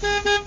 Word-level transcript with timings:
Hey 0.00 0.44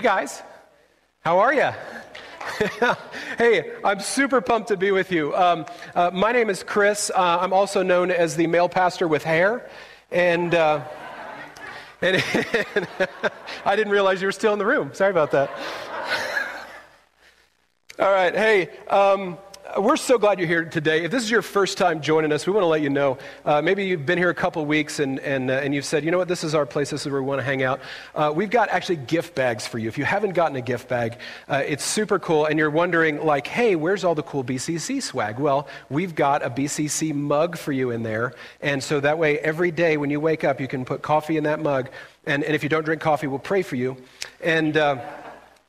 guys, 0.00 0.42
how 1.20 1.38
are 1.38 1.54
you? 1.54 1.70
hey, 3.38 3.72
I'm 3.82 4.00
super 4.00 4.40
pumped 4.40 4.68
to 4.68 4.76
be 4.76 4.90
with 4.90 5.10
you. 5.10 5.34
Um, 5.34 5.66
uh, 5.94 6.10
my 6.12 6.30
name 6.32 6.50
is 6.50 6.62
Chris. 6.62 7.10
Uh, 7.14 7.38
I'm 7.40 7.52
also 7.52 7.82
known 7.82 8.10
as 8.10 8.36
the 8.36 8.46
male 8.46 8.68
pastor 8.68 9.08
with 9.08 9.24
hair, 9.24 9.68
and 10.12 10.54
uh, 10.54 10.84
and, 12.02 12.22
I 13.64 13.76
didn't 13.76 13.92
realize 13.92 14.20
you 14.20 14.28
were 14.28 14.32
still 14.32 14.52
in 14.52 14.58
the 14.58 14.66
room. 14.66 14.92
Sorry 14.94 15.10
about 15.10 15.30
that. 15.32 15.50
All 17.98 18.12
right, 18.12 18.34
hey. 18.34 18.70
Um, 18.88 19.38
we're 19.78 19.96
so 19.96 20.18
glad 20.18 20.38
you're 20.38 20.48
here 20.48 20.64
today. 20.64 21.04
If 21.04 21.10
this 21.10 21.22
is 21.22 21.30
your 21.30 21.42
first 21.42 21.78
time 21.78 22.00
joining 22.00 22.32
us, 22.32 22.46
we 22.46 22.52
want 22.52 22.62
to 22.62 22.68
let 22.68 22.82
you 22.82 22.90
know. 22.90 23.18
Uh, 23.44 23.60
maybe 23.62 23.86
you've 23.86 24.06
been 24.06 24.18
here 24.18 24.30
a 24.30 24.34
couple 24.34 24.64
weeks 24.66 24.98
and, 24.98 25.18
and, 25.20 25.50
uh, 25.50 25.54
and 25.54 25.74
you've 25.74 25.84
said, 25.84 26.04
you 26.04 26.10
know 26.10 26.18
what, 26.18 26.28
this 26.28 26.44
is 26.44 26.54
our 26.54 26.66
place, 26.66 26.90
this 26.90 27.06
is 27.06 27.10
where 27.10 27.20
we 27.22 27.28
want 27.28 27.40
to 27.40 27.44
hang 27.44 27.62
out. 27.62 27.80
Uh, 28.14 28.32
we've 28.34 28.50
got 28.50 28.68
actually 28.68 28.96
gift 28.96 29.34
bags 29.34 29.66
for 29.66 29.78
you. 29.78 29.88
If 29.88 29.98
you 29.98 30.04
haven't 30.04 30.32
gotten 30.32 30.56
a 30.56 30.60
gift 30.60 30.88
bag, 30.88 31.18
uh, 31.48 31.62
it's 31.66 31.84
super 31.84 32.18
cool, 32.18 32.46
and 32.46 32.58
you're 32.58 32.70
wondering, 32.70 33.24
like, 33.24 33.46
hey, 33.46 33.74
where's 33.74 34.04
all 34.04 34.14
the 34.14 34.22
cool 34.22 34.44
BCC 34.44 35.02
swag? 35.02 35.38
Well, 35.38 35.66
we've 35.88 36.14
got 36.14 36.44
a 36.44 36.50
BCC 36.50 37.14
mug 37.14 37.56
for 37.56 37.72
you 37.72 37.90
in 37.90 38.02
there, 38.02 38.34
and 38.60 38.82
so 38.82 39.00
that 39.00 39.18
way, 39.18 39.38
every 39.38 39.70
day 39.70 39.96
when 39.96 40.10
you 40.10 40.20
wake 40.20 40.44
up, 40.44 40.60
you 40.60 40.68
can 40.68 40.84
put 40.84 41.02
coffee 41.02 41.36
in 41.36 41.44
that 41.44 41.60
mug, 41.60 41.90
and, 42.26 42.44
and 42.44 42.54
if 42.54 42.62
you 42.62 42.68
don't 42.68 42.84
drink 42.84 43.02
coffee, 43.02 43.26
we'll 43.26 43.38
pray 43.38 43.62
for 43.62 43.76
you. 43.76 43.96
And. 44.40 44.76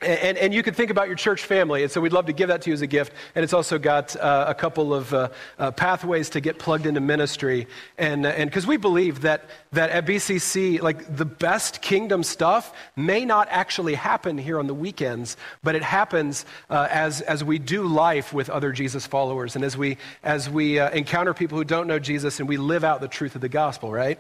And, 0.06 0.38
and, 0.38 0.54
you 0.54 0.62
can 0.62 0.76
think 0.76 0.92
about 0.92 1.08
your 1.08 1.16
church 1.16 1.44
family. 1.44 1.82
And 1.82 1.92
so 1.92 2.00
we'd 2.00 2.14
love 2.14 2.28
to 2.28 2.34
give 2.34 2.50
that 2.50 2.62
to 2.62 2.70
you 2.70 2.76
as 2.76 2.82
a 2.82 2.88
gift. 2.88 3.12
And 3.34 3.44
it's 3.44 3.54
also 3.54 3.80
got 3.80 4.16
uh, 4.16 4.46
a 4.48 4.54
couple 4.54 4.94
of 4.94 5.12
uh, 5.14 5.30
uh, 5.58 5.72
pathways 5.72 6.30
to 6.32 6.42
get 6.42 6.60
plugged 6.60 6.86
into 6.86 7.02
ministry. 7.02 7.68
And 7.98 8.24
because 8.24 8.66
uh, 8.66 8.70
we 8.70 8.78
believe 8.78 9.22
that, 9.22 9.50
that 9.72 9.90
at 9.90 10.06
BCC, 10.06 10.82
like 10.82 11.16
the 11.16 11.26
best 11.26 11.82
kingdom 11.82 12.22
stuff 12.24 12.72
may 12.96 13.26
not 13.26 13.48
actually 13.50 13.96
happen 13.96 14.38
here 14.38 14.60
on 14.60 14.68
the 14.68 14.76
weekends, 14.76 15.38
but 15.64 15.74
it 15.76 15.84
happens 15.84 16.46
uh, 16.70 16.88
as, 16.92 17.22
as 17.22 17.44
we 17.44 17.58
do 17.58 17.88
life 17.88 18.32
with 18.32 18.50
other 18.50 18.72
Jesus 18.72 19.08
followers 19.08 19.56
and 19.56 19.66
as 19.66 19.76
we, 19.76 19.98
as 20.24 20.50
we 20.50 20.80
uh, 20.80 20.92
encounter 20.92 21.34
people 21.34 21.58
who 21.58 21.64
don't 21.64 21.88
know 21.88 22.00
Jesus 22.00 22.40
and 22.40 22.48
we 22.48 22.58
live 22.58 22.84
out 22.84 23.02
the 23.02 23.08
truth 23.08 23.34
of 23.34 23.42
the 23.42 23.50
gospel, 23.50 23.92
right? 23.92 24.20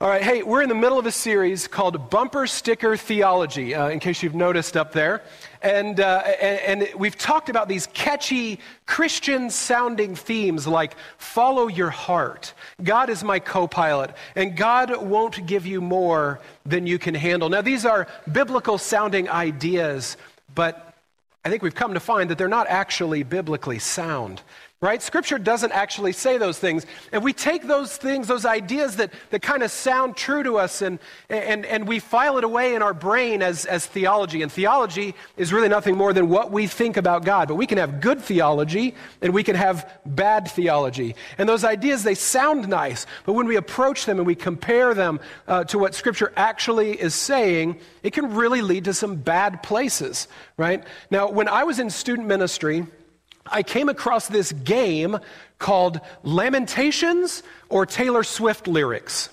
All 0.00 0.08
right, 0.08 0.22
hey, 0.22 0.44
we're 0.44 0.62
in 0.62 0.68
the 0.68 0.76
middle 0.76 1.00
of 1.00 1.06
a 1.06 1.10
series 1.10 1.66
called 1.66 2.08
Bumper 2.08 2.46
Sticker 2.46 2.96
Theology, 2.96 3.74
uh, 3.74 3.88
in 3.88 3.98
case 3.98 4.22
you've 4.22 4.32
noticed 4.32 4.76
up 4.76 4.92
there. 4.92 5.24
And, 5.60 5.98
uh, 5.98 6.18
and, 6.40 6.82
and, 6.82 7.00
we've 7.00 7.18
talked 7.18 7.48
about 7.48 7.66
these 7.66 7.88
catchy 7.88 8.60
Christian 8.86 9.50
sounding 9.50 10.14
themes 10.14 10.68
like 10.68 10.94
follow 11.16 11.66
your 11.66 11.90
heart, 11.90 12.54
God 12.80 13.10
is 13.10 13.24
my 13.24 13.40
co 13.40 13.66
pilot, 13.66 14.12
and 14.36 14.56
God 14.56 15.04
won't 15.04 15.44
give 15.48 15.66
you 15.66 15.80
more 15.80 16.38
than 16.64 16.86
you 16.86 17.00
can 17.00 17.16
handle. 17.16 17.48
Now, 17.48 17.62
these 17.62 17.84
are 17.84 18.06
biblical 18.30 18.78
sounding 18.78 19.28
ideas, 19.28 20.16
but 20.54 20.94
I 21.44 21.50
think 21.50 21.64
we've 21.64 21.74
come 21.74 21.94
to 21.94 22.00
find 22.00 22.30
that 22.30 22.38
they're 22.38 22.46
not 22.46 22.68
actually 22.68 23.24
biblically 23.24 23.80
sound 23.80 24.42
right? 24.80 25.02
Scripture 25.02 25.40
doesn't 25.40 25.72
actually 25.72 26.12
say 26.12 26.38
those 26.38 26.56
things. 26.56 26.86
And 27.10 27.24
we 27.24 27.32
take 27.32 27.66
those 27.66 27.96
things, 27.96 28.28
those 28.28 28.44
ideas 28.44 28.94
that, 28.96 29.12
that 29.30 29.42
kind 29.42 29.64
of 29.64 29.72
sound 29.72 30.16
true 30.16 30.44
to 30.44 30.56
us, 30.56 30.82
and, 30.82 31.00
and, 31.28 31.66
and 31.66 31.88
we 31.88 31.98
file 31.98 32.38
it 32.38 32.44
away 32.44 32.76
in 32.76 32.82
our 32.82 32.94
brain 32.94 33.42
as, 33.42 33.64
as 33.64 33.84
theology. 33.86 34.40
And 34.40 34.52
theology 34.52 35.16
is 35.36 35.52
really 35.52 35.68
nothing 35.68 35.96
more 35.96 36.12
than 36.12 36.28
what 36.28 36.52
we 36.52 36.68
think 36.68 36.96
about 36.96 37.24
God. 37.24 37.48
But 37.48 37.56
we 37.56 37.66
can 37.66 37.78
have 37.78 38.00
good 38.00 38.20
theology, 38.20 38.94
and 39.20 39.34
we 39.34 39.42
can 39.42 39.56
have 39.56 39.98
bad 40.06 40.48
theology. 40.48 41.16
And 41.38 41.48
those 41.48 41.64
ideas, 41.64 42.04
they 42.04 42.14
sound 42.14 42.68
nice, 42.68 43.04
but 43.26 43.32
when 43.32 43.48
we 43.48 43.56
approach 43.56 44.06
them 44.06 44.18
and 44.18 44.26
we 44.28 44.36
compare 44.36 44.94
them 44.94 45.18
uh, 45.48 45.64
to 45.64 45.78
what 45.80 45.96
Scripture 45.96 46.32
actually 46.36 46.92
is 46.92 47.16
saying, 47.16 47.80
it 48.04 48.12
can 48.12 48.32
really 48.32 48.62
lead 48.62 48.84
to 48.84 48.94
some 48.94 49.16
bad 49.16 49.60
places, 49.64 50.28
right? 50.56 50.84
Now, 51.10 51.28
when 51.28 51.48
I 51.48 51.64
was 51.64 51.80
in 51.80 51.90
student 51.90 52.28
ministry, 52.28 52.86
I 53.50 53.62
came 53.62 53.88
across 53.88 54.28
this 54.28 54.52
game 54.52 55.18
called 55.58 56.00
Lamentations 56.22 57.42
or 57.68 57.86
Taylor 57.86 58.22
Swift 58.22 58.68
lyrics. 58.68 59.30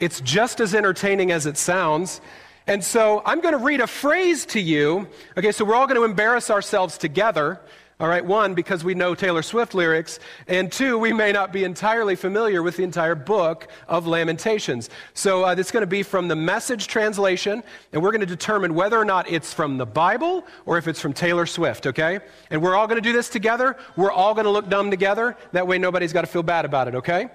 It's 0.00 0.20
just 0.20 0.60
as 0.60 0.74
entertaining 0.74 1.30
as 1.32 1.46
it 1.46 1.56
sounds. 1.56 2.20
And 2.66 2.84
so 2.84 3.22
I'm 3.24 3.40
going 3.40 3.52
to 3.56 3.64
read 3.64 3.80
a 3.80 3.86
phrase 3.86 4.44
to 4.46 4.60
you. 4.60 5.08
Okay, 5.36 5.52
so 5.52 5.64
we're 5.64 5.76
all 5.76 5.86
going 5.86 6.00
to 6.00 6.04
embarrass 6.04 6.50
ourselves 6.50 6.98
together. 6.98 7.60
All 7.98 8.08
right, 8.08 8.22
one, 8.22 8.52
because 8.52 8.84
we 8.84 8.92
know 8.92 9.14
Taylor 9.14 9.40
Swift 9.40 9.72
lyrics, 9.72 10.18
and 10.48 10.70
two, 10.70 10.98
we 10.98 11.14
may 11.14 11.32
not 11.32 11.50
be 11.50 11.64
entirely 11.64 12.14
familiar 12.14 12.62
with 12.62 12.76
the 12.76 12.82
entire 12.82 13.14
book 13.14 13.68
of 13.88 14.06
Lamentations. 14.06 14.90
So 15.14 15.46
uh, 15.46 15.54
it's 15.56 15.70
going 15.70 15.80
to 15.80 15.86
be 15.86 16.02
from 16.02 16.28
the 16.28 16.36
message 16.36 16.88
translation, 16.88 17.62
and 17.94 18.02
we're 18.02 18.10
going 18.10 18.20
to 18.20 18.26
determine 18.26 18.74
whether 18.74 18.98
or 18.98 19.06
not 19.06 19.30
it's 19.30 19.54
from 19.54 19.78
the 19.78 19.86
Bible 19.86 20.46
or 20.66 20.76
if 20.76 20.88
it's 20.88 21.00
from 21.00 21.14
Taylor 21.14 21.46
Swift, 21.46 21.86
okay? 21.86 22.20
And 22.50 22.60
we're 22.60 22.76
all 22.76 22.86
going 22.86 23.02
to 23.02 23.08
do 23.08 23.14
this 23.14 23.30
together. 23.30 23.78
We're 23.96 24.12
all 24.12 24.34
going 24.34 24.44
to 24.44 24.50
look 24.50 24.68
dumb 24.68 24.90
together. 24.90 25.34
That 25.52 25.66
way 25.66 25.78
nobody's 25.78 26.12
got 26.12 26.20
to 26.20 26.26
feel 26.26 26.42
bad 26.42 26.66
about 26.66 26.88
it, 26.88 26.96
okay? 26.96 27.30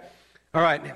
All 0.54 0.62
right. 0.62 0.96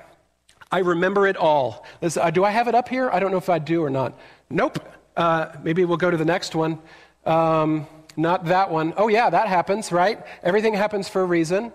I 0.72 0.80
remember 0.80 1.26
it 1.26 1.38
all. 1.38 1.88
Uh, 2.04 2.30
do 2.30 2.46
I 2.46 2.52
have 2.52 2.68
it 2.68 2.76
up 2.76 2.88
here? 2.88 3.10
I 3.10 3.20
don't 3.20 3.32
know 3.32 3.38
if 3.38 3.50
I 3.50 3.58
do 3.58 3.84
or 3.84 3.90
not. 3.90 4.14
Nope. 4.52 4.78
Uh, 5.18 5.54
maybe 5.64 5.86
we'll 5.86 5.98
go 5.98 6.12
to 6.12 6.18
the 6.18 6.26
next 6.26 6.54
one. 6.54 6.78
Um, 7.26 7.88
not 8.18 8.46
that 8.46 8.72
one. 8.72 8.94
Oh, 8.98 9.08
yeah, 9.08 9.30
that 9.30 9.48
happens, 9.48 9.92
right? 9.92 10.26
Everything 10.44 10.74
happens 10.74 11.10
for 11.10 11.22
a 11.22 11.26
reason. 11.26 11.72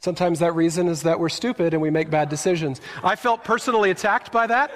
Sometimes 0.00 0.40
that 0.40 0.54
reason 0.54 0.88
is 0.88 1.02
that 1.02 1.18
we're 1.18 1.28
stupid 1.28 1.72
and 1.72 1.82
we 1.82 1.90
make 1.90 2.10
bad 2.10 2.28
decisions. 2.28 2.80
I 3.02 3.16
felt 3.16 3.44
personally 3.44 3.90
attacked 3.90 4.30
by 4.30 4.46
that. 4.46 4.70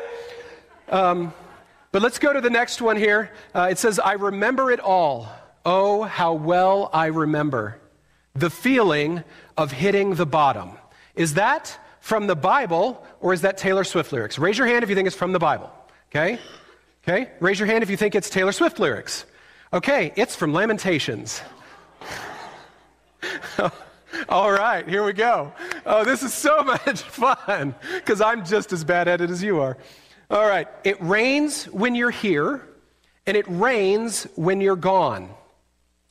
Um, 0.89 1.33
but 1.93 2.03
let's 2.03 2.19
go 2.19 2.33
to 2.33 2.41
the 2.41 2.51
next 2.51 2.81
one 2.81 2.97
here. 2.97 3.31
Uh, 3.55 3.69
it 3.71 3.79
says, 3.79 3.99
I 3.99 4.13
remember 4.13 4.71
it 4.71 4.81
all. 4.81 5.29
Oh, 5.65 6.03
how 6.03 6.35
well 6.35 6.89
I 6.93 7.07
remember 7.07 7.81
the 8.35 8.51
feeling 8.51 9.23
of 9.57 9.73
hitting 9.73 10.15
the 10.15 10.27
bottom. 10.27 10.71
Is 11.15 11.35
that 11.35 11.79
from 12.01 12.27
the 12.27 12.37
Bible 12.37 13.05
or 13.21 13.33
is 13.33 13.43
that 13.43 13.59
Taylor 13.59 13.85
Swift 13.85 14.13
lyrics? 14.13 14.39
Raise 14.39 14.57
your 14.57 14.67
hand 14.67 14.83
if 14.83 14.89
you 14.89 14.97
think 14.97 15.07
it's 15.07 15.17
from 15.17 15.33
the 15.33 15.39
Bible. 15.39 15.71
Okay? 16.09 16.39
Okay? 17.03 17.31
Raise 17.41 17.59
your 17.59 17.67
hand 17.67 17.83
if 17.83 17.91
you 17.91 17.97
think 17.97 18.15
it's 18.15 18.31
Taylor 18.31 18.53
Swift 18.53 18.79
lyrics. 18.79 19.25
Okay, 19.73 20.13
it's 20.17 20.35
from 20.35 20.53
Lamentations. 20.53 21.41
All 24.29 24.51
right, 24.51 24.89
here 24.89 25.05
we 25.05 25.13
go. 25.13 25.53
Oh, 25.87 26.05
this 26.05 26.25
is 26.25 26.35
so 26.35 26.63
much 26.65 27.03
fun 27.03 27.77
because 27.95 28.21
I'm 28.21 28.45
just 28.45 28.73
as 28.73 28.83
bad 28.83 29.07
at 29.07 29.21
it 29.21 29.31
as 29.31 29.43
you 29.43 29.61
are. 29.61 29.79
All 30.29 30.47
right, 30.47 30.67
it 30.83 31.01
rains 31.01 31.67
when 31.67 31.95
you're 31.95 32.11
here 32.11 32.67
and 33.27 33.37
it 33.37 33.45
rains 33.49 34.27
when 34.35 34.61
you're 34.61 34.75
gone. 34.75 35.31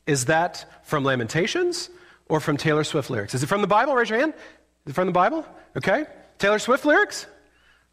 Is 0.06 0.24
that 0.26 0.64
from 0.82 1.04
Lamentations 1.04 1.90
or 2.28 2.40
from 2.40 2.56
Taylor 2.56 2.84
Swift 2.84 3.10
lyrics? 3.10 3.34
Is 3.34 3.42
it 3.42 3.46
from 3.46 3.60
the 3.60 3.66
Bible? 3.66 3.94
Raise 3.94 4.08
your 4.08 4.20
hand. 4.20 4.32
Is 4.86 4.92
it 4.92 4.94
from 4.94 5.06
the 5.06 5.12
Bible? 5.12 5.44
Okay. 5.76 6.06
Taylor 6.38 6.58
Swift 6.58 6.86
lyrics? 6.86 7.26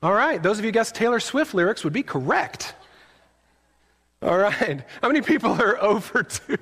All 0.01 0.13
right, 0.13 0.41
those 0.41 0.59
of 0.59 0.66
you 0.66 0.72
guessed 0.72 0.95
Taylor 0.95 1.19
Swift 1.19 1.53
lyrics 1.53 1.84
would 1.84 1.91
be 1.91 2.03
correct. 2.03 2.73
All 4.22 4.38
right. 4.38 4.83
How 5.01 5.07
many 5.07 5.22
people 5.22 5.51
are 5.51 5.78
over 5.81 6.23
two? 6.23 6.58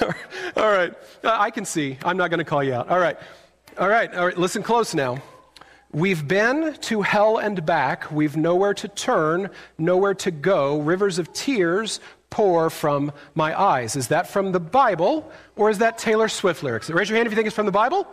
All 0.56 0.70
right. 0.70 0.94
Uh, 1.22 1.36
I 1.38 1.50
can 1.50 1.64
see. 1.64 1.98
I'm 2.04 2.16
not 2.16 2.30
going 2.30 2.38
to 2.38 2.44
call 2.44 2.62
you 2.62 2.74
out. 2.74 2.88
All 2.88 2.98
right. 2.98 3.18
All 3.78 3.88
right. 3.88 4.12
All 4.14 4.26
right. 4.26 4.38
Listen 4.38 4.62
close 4.62 4.94
now. 4.94 5.22
We've 5.92 6.26
been 6.26 6.74
to 6.74 7.02
hell 7.02 7.38
and 7.38 7.64
back. 7.64 8.10
We've 8.10 8.36
nowhere 8.36 8.74
to 8.74 8.88
turn, 8.88 9.50
nowhere 9.78 10.14
to 10.14 10.30
go. 10.30 10.80
Rivers 10.80 11.18
of 11.18 11.32
tears 11.32 12.00
pour 12.28 12.70
from 12.70 13.12
my 13.34 13.58
eyes. 13.58 13.96
Is 13.96 14.08
that 14.08 14.28
from 14.28 14.52
the 14.52 14.60
Bible 14.60 15.30
or 15.54 15.70
is 15.70 15.78
that 15.78 15.96
Taylor 15.96 16.28
Swift 16.28 16.62
lyrics? 16.62 16.90
Raise 16.90 17.08
your 17.08 17.16
hand 17.16 17.26
if 17.26 17.32
you 17.32 17.36
think 17.36 17.46
it's 17.46 17.56
from 17.56 17.66
the 17.66 17.72
Bible. 17.72 18.06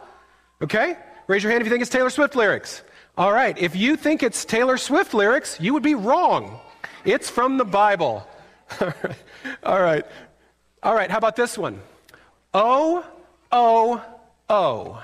Okay? 0.62 0.98
Raise 1.28 1.44
your 1.44 1.51
hand 1.51 1.62
if 1.62 1.68
you 1.68 1.72
think 1.72 1.81
it's 1.81 1.92
Taylor 1.92 2.10
Swift 2.10 2.36
lyrics. 2.36 2.84
All 3.18 3.34
right. 3.34 3.57
If 3.57 3.75
you 3.75 3.98
think 3.98 4.22
it's 4.24 4.45
Taylor 4.45 4.78
Swift 4.78 5.13
lyrics, 5.13 5.60
you 5.60 5.74
would 5.74 5.84
be 5.84 5.95
wrong. 5.95 6.60
It's 7.06 7.30
from 7.30 7.57
the 7.57 7.66
Bible. 7.66 8.25
All 9.64 9.81
right. 9.81 10.06
All 10.81 10.94
right. 10.96 11.10
How 11.10 11.18
about 11.18 11.36
this 11.36 11.58
one? 11.58 11.80
O, 12.54 13.06
O, 13.52 14.02
O. 14.50 15.04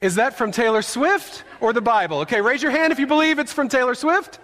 Is 0.00 0.14
that 0.14 0.38
from 0.38 0.52
Taylor 0.52 0.82
Swift 0.82 1.44
or 1.60 1.72
the 1.72 1.80
Bible? 1.80 2.20
Okay, 2.20 2.40
raise 2.40 2.62
your 2.62 2.70
hand 2.70 2.92
if 2.92 2.98
you 2.98 3.06
believe 3.06 3.38
it's 3.38 3.52
from 3.52 3.68
Taylor 3.68 3.94
Swift. 3.94 4.38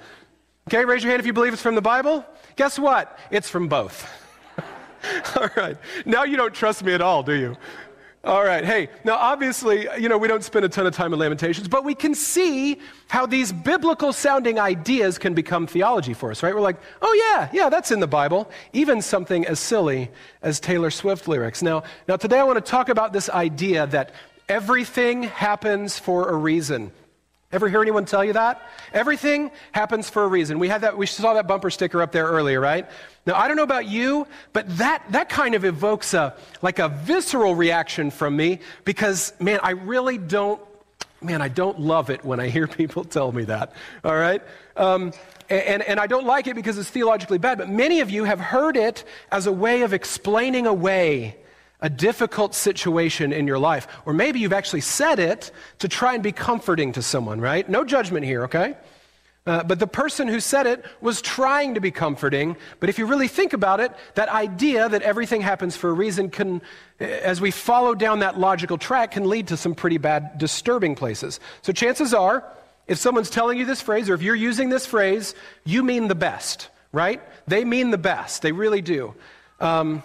Okay, 0.69 0.85
raise 0.85 1.05
your 1.05 1.11
hand 1.11 1.21
if 1.21 1.27
you 1.27 1.33
believe 1.33 1.53
it's 1.53 1.62
from 1.62 1.75
the 1.75 1.83
Bible. 1.83 2.25
Guess 2.56 2.79
what? 2.79 3.19
It's 3.31 3.49
from 3.49 3.69
both. 3.69 4.11
all 5.37 5.49
right. 5.57 5.77
Now 6.07 6.25
you 6.25 6.37
don't 6.37 6.55
trust 6.55 6.83
me 6.83 6.93
at 6.93 7.00
all, 7.00 7.23
do 7.23 7.35
you? 7.35 7.57
All 8.25 8.43
right. 8.43 8.65
Hey, 8.65 8.88
now 9.05 9.17
obviously, 9.17 9.87
you 10.00 10.09
know, 10.09 10.17
we 10.17 10.29
don't 10.29 10.43
spend 10.43 10.65
a 10.65 10.69
ton 10.71 10.87
of 10.87 10.94
time 10.94 11.12
in 11.12 11.19
Lamentations, 11.19 11.69
but 11.69 11.85
we 11.85 11.94
can 11.94 12.15
see 12.15 12.79
how 13.09 13.26
these 13.26 13.53
biblical 13.53 14.15
sounding 14.15 14.59
ideas 14.59 15.19
can 15.19 15.35
become 15.35 15.67
theology 15.67 16.15
for 16.15 16.31
us, 16.31 16.43
right? 16.43 16.55
We're 16.55 16.62
like, 16.62 16.79
oh, 17.03 17.12
yeah, 17.12 17.50
yeah, 17.53 17.69
that's 17.69 17.91
in 17.91 18.00
the 18.00 18.06
Bible. 18.06 18.50
Even 18.73 19.03
something 19.03 19.44
as 19.44 19.61
silly 19.61 20.11
as 20.41 20.59
Taylor 20.59 20.91
Swift 20.91 21.29
lyrics. 21.29 21.62
Now, 21.62 21.82
now 22.09 22.17
today 22.17 22.38
I 22.38 22.44
want 22.44 22.65
to 22.65 22.71
talk 22.71 22.88
about 22.88 23.12
this 23.12 23.29
idea 23.29 23.87
that 23.88 24.12
everything 24.49 25.25
happens 25.25 25.99
for 25.99 26.31
a 26.31 26.35
reason. 26.35 26.93
Ever 27.55 27.69
hear 27.69 27.81
anyone 27.81 28.05
tell 28.05 28.25
you 28.25 28.33
that? 28.33 28.61
Everything 28.93 29.53
happens 29.71 30.11
for 30.11 30.25
a 30.25 30.27
reason. 30.27 30.59
We 30.59 30.67
had 30.67 30.81
that, 30.81 30.99
we 30.99 31.06
saw 31.06 31.35
that 31.35 31.47
bumper 31.47 31.71
sticker 31.71 32.03
up 32.03 32.11
there 32.11 32.27
earlier, 32.27 32.59
right? 32.59 32.85
Now, 33.27 33.37
I 33.37 33.47
don't 33.47 33.56
know 33.56 33.62
about 33.62 33.87
you, 33.87 34.27
but 34.53 34.77
that, 34.79 35.05
that 35.11 35.29
kind 35.29 35.55
of 35.55 35.65
evokes 35.65 36.15
a, 36.15 36.35
like 36.62 36.81
a 36.81 36.89
visceral 36.89 37.55
reaction 37.55 38.11
from 38.11 38.35
me 38.35 38.59
because, 38.85 39.33
man, 39.39 39.61
I 39.62 39.71
really 39.71 40.19
don't, 40.19 40.61
man, 41.23 41.41
I 41.41 41.47
don't 41.47 41.79
love 41.79 42.11
it 42.11 42.25
when 42.25 42.41
I 42.41 42.49
hear 42.49 42.67
people 42.83 43.05
tell 43.05 43.31
me 43.31 43.45
that, 43.45 43.73
all 44.03 44.17
right? 44.17 44.43
Um, 44.77 45.12
and, 45.49 45.85
and 45.85 46.00
I 46.00 46.09
don't 46.09 46.27
like 46.27 46.49
it 46.49 46.57
because 46.57 46.77
it's 46.77 46.91
theologically 46.91 47.39
bad, 47.39 47.59
but 47.59 47.71
many 47.71 48.00
of 48.00 48.11
you 48.11 48.25
have 48.25 48.41
heard 48.41 48.77
it 48.77 49.05
as 49.31 49.47
a 49.47 49.53
way 49.53 49.83
of 49.83 49.93
explaining 49.93 50.67
away 50.67 51.37
a 51.85 51.91
difficult 51.91 52.55
situation 52.55 53.31
in 53.31 53.47
your 53.47 53.59
life. 53.59 53.87
Or 54.07 54.15
maybe 54.15 54.41
you've 54.41 54.55
actually 54.55 54.81
said 54.81 55.19
it 55.19 55.53
to 55.81 55.87
try 55.87 56.15
and 56.15 56.23
be 56.23 56.33
comforting 56.33 56.93
to 56.93 57.03
someone, 57.03 57.43
right? 57.43 57.69
No 57.69 57.85
judgment 57.85 58.25
here, 58.25 58.45
okay? 58.45 58.75
Uh, 59.47 59.63
but 59.63 59.79
the 59.79 59.87
person 59.87 60.27
who 60.27 60.41
said 60.41 60.67
it 60.67 60.83
was 61.03 61.21
trying 61.21 61.75
to 61.75 61.81
be 61.81 61.91
comforting. 61.91 62.57
But 62.81 62.89
if 62.89 62.99
you 62.99 63.05
really 63.05 63.29
think 63.29 63.53
about 63.53 63.81
it, 63.81 63.93
that 64.15 64.31
idea 64.31 64.89
that 64.89 65.03
everything 65.03 65.43
happens 65.43 65.77
for 65.77 65.91
a 65.91 65.93
reason 65.93 66.31
can, 66.31 66.63
as 66.99 67.43
we 67.43 67.51
follow 67.51 67.95
down 67.95 68.21
that 68.21 68.41
logical 68.41 68.79
track, 68.79 69.11
can 69.11 69.29
lead 69.29 69.49
to 69.49 69.59
some 69.59 69.75
pretty 69.75 69.99
bad, 69.99 70.39
disturbing 70.39 70.95
places. 70.95 71.39
So 71.61 71.75
chances 71.75 72.15
are, 72.15 72.51
if 72.87 72.97
someone's 72.97 73.29
telling 73.29 73.59
you 73.59 73.67
this 73.67 73.83
phrase, 73.83 74.09
or 74.09 74.15
if 74.15 74.23
you're 74.23 74.35
using 74.35 74.71
this 74.71 74.87
phrase, 74.87 75.35
you 75.65 75.83
mean 75.83 76.09
the 76.09 76.15
best, 76.15 76.71
right? 76.93 77.21
They 77.47 77.67
mean 77.67 77.91
the 77.91 77.99
best. 77.99 78.41
They 78.41 78.53
really 78.53 78.81
do. 78.81 79.15
Um, 79.61 80.03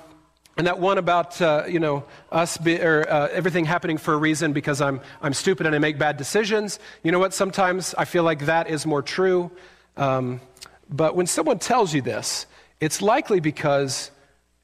and 0.59 0.67
that 0.67 0.77
one 0.77 0.97
about, 0.97 1.41
uh, 1.41 1.63
you 1.69 1.79
know, 1.79 2.03
us, 2.33 2.57
be, 2.57 2.81
or 2.81 3.09
uh, 3.09 3.29
everything 3.31 3.63
happening 3.63 3.97
for 3.97 4.13
a 4.13 4.17
reason 4.17 4.51
because 4.51 4.81
I'm, 4.81 4.99
I'm 5.21 5.33
stupid 5.33 5.65
and 5.65 5.73
I 5.73 5.79
make 5.79 5.97
bad 5.97 6.17
decisions. 6.17 6.79
You 7.01 7.13
know 7.13 7.19
what? 7.19 7.33
Sometimes 7.33 7.95
I 7.97 8.03
feel 8.03 8.23
like 8.23 8.39
that 8.47 8.69
is 8.69 8.85
more 8.85 9.01
true. 9.01 9.51
Um, 9.95 10.41
but 10.89 11.15
when 11.15 11.27
someone 11.27 11.59
tells 11.59 11.93
you 11.93 12.01
this, 12.01 12.45
it's 12.81 13.01
likely 13.01 13.39
because 13.39 14.11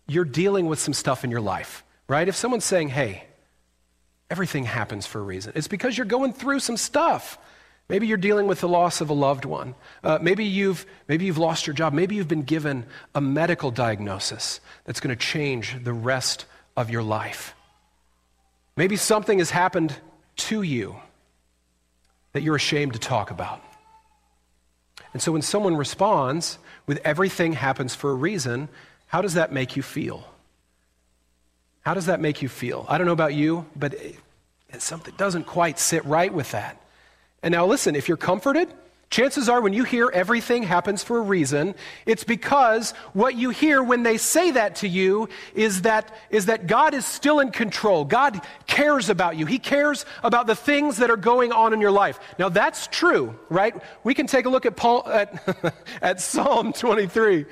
you're 0.05 0.25
dealing 0.25 0.65
with 0.65 0.79
some 0.79 0.93
stuff 0.93 1.23
in 1.23 1.31
your 1.31 1.39
life, 1.39 1.81
right? 2.09 2.27
If 2.27 2.35
someone's 2.35 2.65
saying, 2.65 2.89
hey, 2.89 3.23
everything 4.29 4.65
happens 4.65 5.07
for 5.07 5.19
a 5.19 5.23
reason, 5.23 5.53
it's 5.55 5.69
because 5.69 5.97
you're 5.97 6.03
going 6.03 6.33
through 6.33 6.59
some 6.59 6.75
stuff. 6.75 7.37
Maybe 7.87 8.07
you're 8.07 8.17
dealing 8.17 8.47
with 8.47 8.61
the 8.61 8.67
loss 8.67 8.99
of 8.99 9.09
a 9.09 9.13
loved 9.13 9.45
one. 9.45 9.75
Uh, 10.03 10.17
maybe, 10.19 10.45
you've, 10.45 10.85
maybe 11.07 11.25
you've 11.25 11.37
lost 11.37 11.67
your 11.67 11.75
job. 11.75 11.93
Maybe 11.93 12.15
you've 12.15 12.27
been 12.27 12.43
given 12.43 12.85
a 13.13 13.21
medical 13.21 13.69
diagnosis 13.69 14.59
that's 14.85 14.99
going 14.99 15.15
to 15.15 15.23
change 15.23 15.83
the 15.83 15.93
rest 15.93 16.45
of 16.75 16.89
your 16.89 17.03
life. 17.03 17.53
Maybe 18.75 18.95
something 18.95 19.37
has 19.37 19.51
happened 19.51 19.95
to 20.37 20.63
you 20.63 20.95
that 22.33 22.41
you're 22.41 22.55
ashamed 22.55 22.93
to 22.93 22.99
talk 22.99 23.29
about. 23.31 23.61
And 25.13 25.21
so 25.21 25.31
when 25.31 25.41
someone 25.41 25.77
responds 25.77 26.57
with 26.87 26.99
everything 27.05 27.53
happens 27.53 27.95
for 27.95 28.11
a 28.11 28.15
reason, 28.15 28.67
how 29.07 29.21
does 29.21 29.35
that 29.35 29.53
make 29.53 29.75
you 29.77 29.83
feel? 29.83 30.27
How 31.81 31.93
does 31.93 32.07
that 32.07 32.19
make 32.19 32.41
you 32.41 32.49
feel? 32.49 32.85
I 32.89 32.97
don't 32.97 33.05
know 33.05 33.13
about 33.13 33.35
you, 33.35 33.65
but 33.75 33.93
it, 33.93 34.17
something 34.79 35.13
doesn't 35.17 35.45
quite 35.45 35.79
sit 35.79 36.03
right 36.03 36.33
with 36.33 36.51
that. 36.51 36.81
And 37.45 37.51
now, 37.51 37.67
listen, 37.67 37.95
if 37.95 38.07
you're 38.07 38.17
comforted, 38.17 38.73
chances 39.11 39.47
are 39.49 39.61
when 39.61 39.71
you 39.71 39.83
hear 39.83 40.09
everything 40.11 40.63
happens 40.63 41.03
for 41.03 41.19
a 41.19 41.21
reason, 41.21 41.75
it's 42.07 42.23
because 42.23 42.89
what 43.13 43.35
you 43.35 43.51
hear 43.51 43.83
when 43.83 44.01
they 44.01 44.17
say 44.17 44.49
that 44.49 44.77
to 44.77 44.87
you 44.87 45.29
is 45.53 45.83
that, 45.83 46.11
is 46.31 46.47
that 46.47 46.65
God 46.65 46.95
is 46.95 47.05
still 47.05 47.39
in 47.39 47.51
control. 47.51 48.03
God 48.03 48.41
cares 48.65 49.11
about 49.11 49.37
you. 49.37 49.45
He 49.45 49.59
cares 49.59 50.07
about 50.23 50.47
the 50.47 50.55
things 50.55 50.97
that 50.97 51.11
are 51.11 51.17
going 51.17 51.51
on 51.51 51.71
in 51.71 51.79
your 51.79 51.91
life. 51.91 52.19
Now, 52.39 52.49
that's 52.49 52.87
true, 52.87 53.37
right? 53.47 53.75
We 54.03 54.15
can 54.15 54.25
take 54.25 54.47
a 54.47 54.49
look 54.49 54.65
at, 54.65 54.75
Paul, 54.75 55.07
at, 55.07 55.75
at 56.01 56.21
Psalm 56.21 56.73
23. 56.73 57.45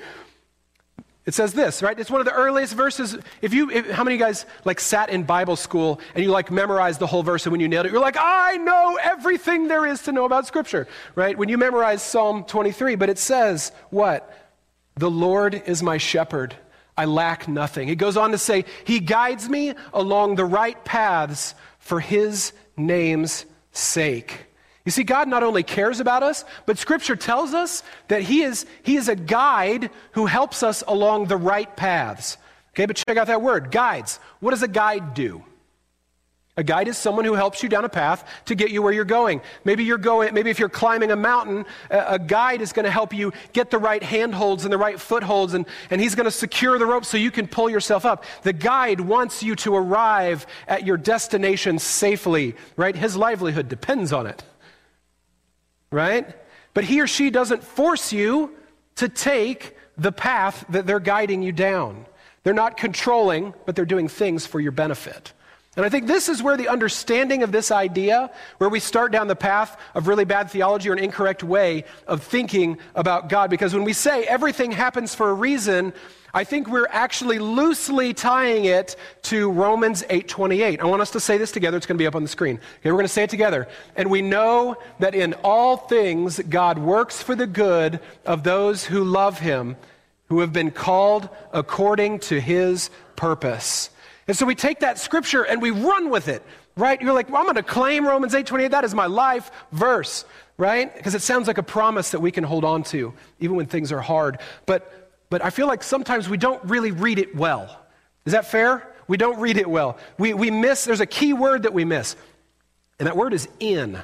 It 1.26 1.32
says 1.32 1.54
this, 1.54 1.82
right? 1.82 1.98
It's 1.98 2.10
one 2.10 2.20
of 2.20 2.26
the 2.26 2.34
earliest 2.34 2.74
verses. 2.74 3.16
If 3.40 3.54
you, 3.54 3.70
if, 3.70 3.88
how 3.88 4.04
many 4.04 4.16
of 4.16 4.20
you 4.20 4.26
guys 4.26 4.44
like 4.66 4.78
sat 4.78 5.08
in 5.08 5.22
Bible 5.22 5.56
school 5.56 6.00
and 6.14 6.22
you 6.22 6.30
like 6.30 6.50
memorized 6.50 7.00
the 7.00 7.06
whole 7.06 7.22
verse 7.22 7.46
and 7.46 7.50
when 7.52 7.60
you 7.60 7.68
nailed 7.68 7.86
it, 7.86 7.92
you're 7.92 8.00
like, 8.00 8.18
I 8.18 8.58
know 8.58 8.98
everything 9.02 9.66
there 9.66 9.86
is 9.86 10.02
to 10.02 10.12
know 10.12 10.26
about 10.26 10.46
Scripture, 10.46 10.86
right? 11.14 11.36
When 11.36 11.48
you 11.48 11.56
memorize 11.56 12.02
Psalm 12.02 12.44
23, 12.44 12.96
but 12.96 13.08
it 13.08 13.18
says 13.18 13.72
what? 13.88 14.36
The 14.96 15.10
Lord 15.10 15.62
is 15.66 15.82
my 15.82 15.96
shepherd. 15.96 16.56
I 16.96 17.06
lack 17.06 17.48
nothing. 17.48 17.88
It 17.88 17.96
goes 17.96 18.18
on 18.18 18.32
to 18.32 18.38
say, 18.38 18.66
He 18.84 19.00
guides 19.00 19.48
me 19.48 19.74
along 19.94 20.36
the 20.36 20.44
right 20.44 20.82
paths 20.84 21.54
for 21.78 22.00
His 22.00 22.52
name's 22.76 23.46
sake. 23.72 24.46
You 24.84 24.92
see, 24.92 25.02
God 25.02 25.28
not 25.28 25.42
only 25.42 25.62
cares 25.62 25.98
about 25.98 26.22
us, 26.22 26.44
but 26.66 26.76
Scripture 26.76 27.16
tells 27.16 27.54
us 27.54 27.82
that 28.08 28.22
He 28.22 28.42
is, 28.42 28.66
he 28.82 28.96
is 28.96 29.08
a 29.08 29.16
guide 29.16 29.90
who 30.12 30.26
helps 30.26 30.62
us 30.62 30.84
along 30.86 31.26
the 31.26 31.36
right 31.36 31.74
paths. 31.74 32.36
Okay, 32.74 32.86
but 32.86 32.96
check 32.96 33.16
out 33.16 33.28
that 33.28 33.40
word 33.40 33.70
guides. 33.70 34.18
What 34.40 34.50
does 34.50 34.62
a 34.62 34.68
guide 34.68 35.14
do? 35.14 35.42
A 36.56 36.62
guide 36.62 36.86
is 36.86 36.96
someone 36.96 37.24
who 37.24 37.34
helps 37.34 37.64
you 37.64 37.68
down 37.68 37.84
a 37.84 37.88
path 37.88 38.28
to 38.44 38.54
get 38.54 38.70
you 38.70 38.80
where 38.80 38.92
you're 38.92 39.04
going. 39.04 39.40
Maybe 39.64 39.82
you're 39.82 39.98
going, 39.98 40.34
maybe 40.34 40.50
if 40.50 40.60
you're 40.60 40.68
climbing 40.68 41.10
a 41.10 41.16
mountain, 41.16 41.64
a, 41.90 42.16
guide 42.16 42.60
is 42.60 42.72
going 42.72 42.84
to 42.84 42.92
help 42.92 43.12
you 43.12 43.32
get 43.52 43.70
the 43.70 43.78
right 43.78 44.02
handholds 44.02 44.64
and 44.64 44.72
the 44.72 44.78
right 44.78 45.00
footholds, 45.00 45.54
and, 45.54 45.66
and 45.90 46.00
he's 46.00 46.14
going 46.14 46.26
to 46.26 46.30
secure 46.30 46.78
the 46.78 46.86
rope 46.86 47.04
so 47.04 47.16
you 47.16 47.32
can 47.32 47.48
pull 47.48 47.68
yourself 47.68 48.04
up. 48.04 48.24
The 48.42 48.52
guide 48.52 49.00
wants 49.00 49.42
you 49.42 49.56
to 49.56 49.74
arrive 49.74 50.46
at 50.68 50.86
your 50.86 50.96
destination 50.96 51.80
safely, 51.80 52.54
right? 52.76 52.94
His 52.94 53.16
livelihood 53.16 53.68
depends 53.68 54.12
on 54.12 54.28
it 54.28 54.44
right? 55.94 56.26
But 56.74 56.84
he 56.84 57.00
or 57.00 57.06
she 57.06 57.30
doesn't 57.30 57.62
force 57.62 58.12
you 58.12 58.56
to 58.96 59.08
take 59.08 59.76
the 59.96 60.12
path 60.12 60.64
that 60.68 60.86
they're 60.86 61.00
guiding 61.00 61.42
you 61.42 61.52
down. 61.52 62.06
They're 62.42 62.52
not 62.52 62.76
controlling, 62.76 63.54
but 63.64 63.76
they're 63.76 63.86
doing 63.86 64.08
things 64.08 64.44
for 64.44 64.60
your 64.60 64.72
benefit. 64.72 65.32
And 65.76 65.84
I 65.84 65.88
think 65.88 66.06
this 66.06 66.28
is 66.28 66.42
where 66.42 66.56
the 66.56 66.68
understanding 66.68 67.42
of 67.42 67.50
this 67.50 67.70
idea, 67.72 68.30
where 68.58 68.70
we 68.70 68.78
start 68.78 69.10
down 69.10 69.26
the 69.26 69.36
path 69.36 69.76
of 69.94 70.06
really 70.06 70.24
bad 70.24 70.50
theology 70.50 70.88
or 70.88 70.92
an 70.92 71.00
incorrect 71.00 71.42
way 71.42 71.84
of 72.06 72.22
thinking 72.22 72.78
about 72.94 73.28
God, 73.28 73.50
because 73.50 73.74
when 73.74 73.84
we 73.84 73.92
say 73.92 74.24
everything 74.24 74.70
happens 74.70 75.14
for 75.14 75.30
a 75.30 75.34
reason, 75.34 75.92
I 76.32 76.42
think 76.44 76.68
we're 76.68 76.88
actually 76.90 77.38
loosely 77.38 78.12
tying 78.12 78.64
it 78.64 78.96
to 79.22 79.50
Romans 79.50 80.02
8:28. 80.10 80.80
I 80.80 80.84
want 80.84 81.00
us 81.00 81.12
to 81.12 81.20
say 81.20 81.38
this 81.38 81.52
together. 81.52 81.76
It's 81.76 81.86
going 81.86 81.96
to 81.96 82.02
be 82.02 82.08
up 82.08 82.16
on 82.16 82.22
the 82.22 82.28
screen. 82.28 82.56
Okay, 82.56 82.90
we're 82.90 82.98
going 82.98 83.04
to 83.04 83.08
say 83.08 83.22
it 83.22 83.30
together. 83.30 83.68
And 83.96 84.10
we 84.10 84.20
know 84.20 84.76
that 84.98 85.14
in 85.14 85.34
all 85.44 85.76
things 85.76 86.40
God 86.48 86.78
works 86.78 87.22
for 87.22 87.36
the 87.36 87.46
good 87.46 88.00
of 88.26 88.42
those 88.42 88.84
who 88.84 89.04
love 89.04 89.38
him, 89.38 89.76
who 90.28 90.40
have 90.40 90.52
been 90.52 90.72
called 90.72 91.28
according 91.52 92.18
to 92.20 92.40
his 92.40 92.90
purpose. 93.14 93.90
And 94.26 94.36
so 94.36 94.46
we 94.46 94.54
take 94.54 94.80
that 94.80 94.98
scripture 94.98 95.42
and 95.42 95.60
we 95.60 95.70
run 95.70 96.10
with 96.10 96.28
it. 96.28 96.42
Right? 96.76 97.00
You're 97.00 97.12
like, 97.12 97.28
well, 97.28 97.38
I'm 97.38 97.44
going 97.44 97.54
to 97.54 97.62
claim 97.62 98.04
Romans 98.04 98.34
8:28. 98.34 98.72
That 98.72 98.84
is 98.84 98.94
my 98.94 99.06
life 99.06 99.52
verse, 99.70 100.24
right? 100.56 100.92
Because 100.94 101.14
it 101.14 101.22
sounds 101.22 101.46
like 101.46 101.58
a 101.58 101.62
promise 101.62 102.10
that 102.10 102.20
we 102.20 102.32
can 102.32 102.42
hold 102.42 102.64
on 102.64 102.82
to 102.84 103.14
even 103.38 103.54
when 103.54 103.66
things 103.66 103.92
are 103.92 104.00
hard. 104.00 104.40
But 104.66 105.04
but 105.30 105.44
I 105.44 105.50
feel 105.50 105.66
like 105.66 105.82
sometimes 105.82 106.28
we 106.28 106.36
don't 106.36 106.62
really 106.64 106.90
read 106.90 107.18
it 107.18 107.34
well. 107.34 107.80
Is 108.24 108.32
that 108.32 108.46
fair? 108.46 108.88
We 109.08 109.16
don't 109.16 109.38
read 109.40 109.56
it 109.56 109.68
well. 109.68 109.98
We, 110.18 110.34
we 110.34 110.50
miss, 110.50 110.84
there's 110.84 111.00
a 111.00 111.06
key 111.06 111.32
word 111.32 111.64
that 111.64 111.74
we 111.74 111.84
miss, 111.84 112.16
and 112.98 113.06
that 113.06 113.16
word 113.16 113.34
is 113.34 113.48
in. 113.60 114.00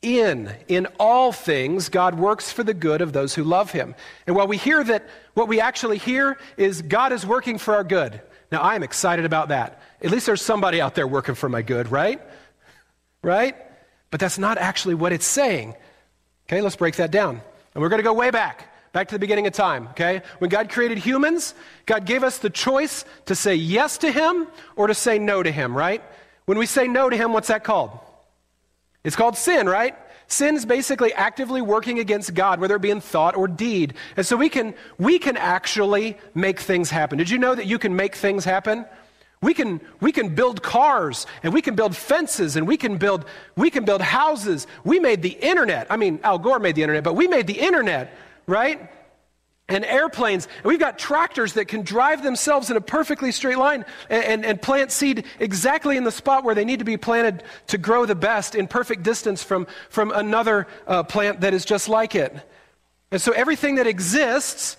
In, 0.00 0.54
in 0.68 0.86
all 1.00 1.32
things, 1.32 1.88
God 1.88 2.14
works 2.14 2.52
for 2.52 2.62
the 2.62 2.74
good 2.74 3.00
of 3.00 3.12
those 3.12 3.34
who 3.34 3.42
love 3.42 3.72
him. 3.72 3.96
And 4.26 4.36
while 4.36 4.46
we 4.46 4.56
hear 4.56 4.84
that, 4.84 5.08
what 5.34 5.48
we 5.48 5.60
actually 5.60 5.98
hear 5.98 6.38
is 6.56 6.82
God 6.82 7.12
is 7.12 7.26
working 7.26 7.58
for 7.58 7.74
our 7.74 7.82
good. 7.82 8.20
Now, 8.50 8.60
I 8.62 8.74
am 8.74 8.82
excited 8.82 9.24
about 9.24 9.48
that. 9.48 9.80
At 10.02 10.10
least 10.10 10.26
there's 10.26 10.42
somebody 10.42 10.80
out 10.80 10.94
there 10.94 11.06
working 11.06 11.34
for 11.34 11.48
my 11.48 11.62
good, 11.62 11.90
right? 11.90 12.20
Right? 13.22 13.56
But 14.10 14.20
that's 14.20 14.38
not 14.38 14.58
actually 14.58 14.94
what 14.94 15.12
it's 15.12 15.26
saying. 15.26 15.74
Okay, 16.46 16.62
let's 16.62 16.76
break 16.76 16.96
that 16.96 17.10
down. 17.10 17.42
And 17.74 17.82
we're 17.82 17.90
going 17.90 17.98
to 17.98 18.04
go 18.04 18.14
way 18.14 18.30
back. 18.30 18.72
Back 18.92 19.08
to 19.08 19.14
the 19.14 19.18
beginning 19.18 19.46
of 19.46 19.52
time, 19.52 19.88
okay? 19.88 20.22
When 20.38 20.48
God 20.48 20.70
created 20.70 20.96
humans, 20.96 21.54
God 21.84 22.06
gave 22.06 22.24
us 22.24 22.38
the 22.38 22.48
choice 22.48 23.04
to 23.26 23.34
say 23.34 23.54
yes 23.54 23.98
to 23.98 24.10
Him 24.10 24.46
or 24.76 24.86
to 24.86 24.94
say 24.94 25.18
no 25.18 25.42
to 25.42 25.52
Him, 25.52 25.76
right? 25.76 26.02
When 26.46 26.56
we 26.56 26.64
say 26.64 26.88
no 26.88 27.10
to 27.10 27.16
Him, 27.16 27.34
what's 27.34 27.48
that 27.48 27.64
called? 27.64 27.90
It's 29.04 29.14
called 29.14 29.36
sin, 29.36 29.68
right? 29.68 29.94
Sin 30.28 30.56
is 30.56 30.66
basically 30.66 31.12
actively 31.14 31.62
working 31.62 31.98
against 31.98 32.34
God, 32.34 32.60
whether 32.60 32.76
it 32.76 32.82
be 32.82 32.90
in 32.90 33.00
thought 33.00 33.34
or 33.34 33.48
deed. 33.48 33.94
And 34.14 34.26
so 34.26 34.36
we 34.36 34.50
can, 34.50 34.74
we 34.98 35.18
can 35.18 35.38
actually 35.38 36.18
make 36.34 36.60
things 36.60 36.90
happen. 36.90 37.16
Did 37.16 37.30
you 37.30 37.38
know 37.38 37.54
that 37.54 37.64
you 37.64 37.78
can 37.78 37.96
make 37.96 38.14
things 38.14 38.44
happen? 38.44 38.84
We 39.40 39.54
can, 39.54 39.80
we 40.00 40.12
can 40.12 40.34
build 40.34 40.62
cars 40.62 41.26
and 41.42 41.54
we 41.54 41.62
can 41.62 41.74
build 41.74 41.96
fences 41.96 42.56
and 42.56 42.66
we 42.66 42.76
can 42.76 42.98
build, 42.98 43.24
we 43.56 43.70
can 43.70 43.86
build 43.86 44.02
houses. 44.02 44.66
We 44.84 44.98
made 44.98 45.22
the 45.22 45.30
internet. 45.30 45.86
I 45.90 45.96
mean, 45.96 46.20
Al 46.22 46.38
Gore 46.38 46.58
made 46.58 46.74
the 46.74 46.82
internet, 46.82 47.04
but 47.04 47.14
we 47.14 47.26
made 47.26 47.46
the 47.46 47.58
internet, 47.58 48.14
right? 48.46 48.90
And 49.68 49.84
airplanes. 49.84 50.46
And 50.62 50.64
we've 50.64 50.78
got 50.78 50.98
tractors 50.98 51.52
that 51.52 51.66
can 51.66 51.82
drive 51.82 52.22
themselves 52.22 52.70
in 52.70 52.76
a 52.76 52.80
perfectly 52.80 53.32
straight 53.32 53.58
line 53.58 53.84
and, 54.08 54.24
and, 54.24 54.46
and, 54.46 54.62
plant 54.62 54.90
seed 54.90 55.24
exactly 55.38 55.98
in 55.98 56.04
the 56.04 56.10
spot 56.10 56.42
where 56.42 56.54
they 56.54 56.64
need 56.64 56.78
to 56.78 56.86
be 56.86 56.96
planted 56.96 57.42
to 57.66 57.76
grow 57.76 58.06
the 58.06 58.14
best 58.14 58.54
in 58.54 58.66
perfect 58.66 59.02
distance 59.02 59.42
from, 59.42 59.66
from 59.90 60.10
another 60.12 60.66
uh, 60.86 61.02
plant 61.02 61.42
that 61.42 61.52
is 61.52 61.66
just 61.66 61.88
like 61.88 62.14
it. 62.14 62.34
And 63.10 63.20
so 63.20 63.32
everything 63.32 63.74
that 63.74 63.86
exists 63.86 64.78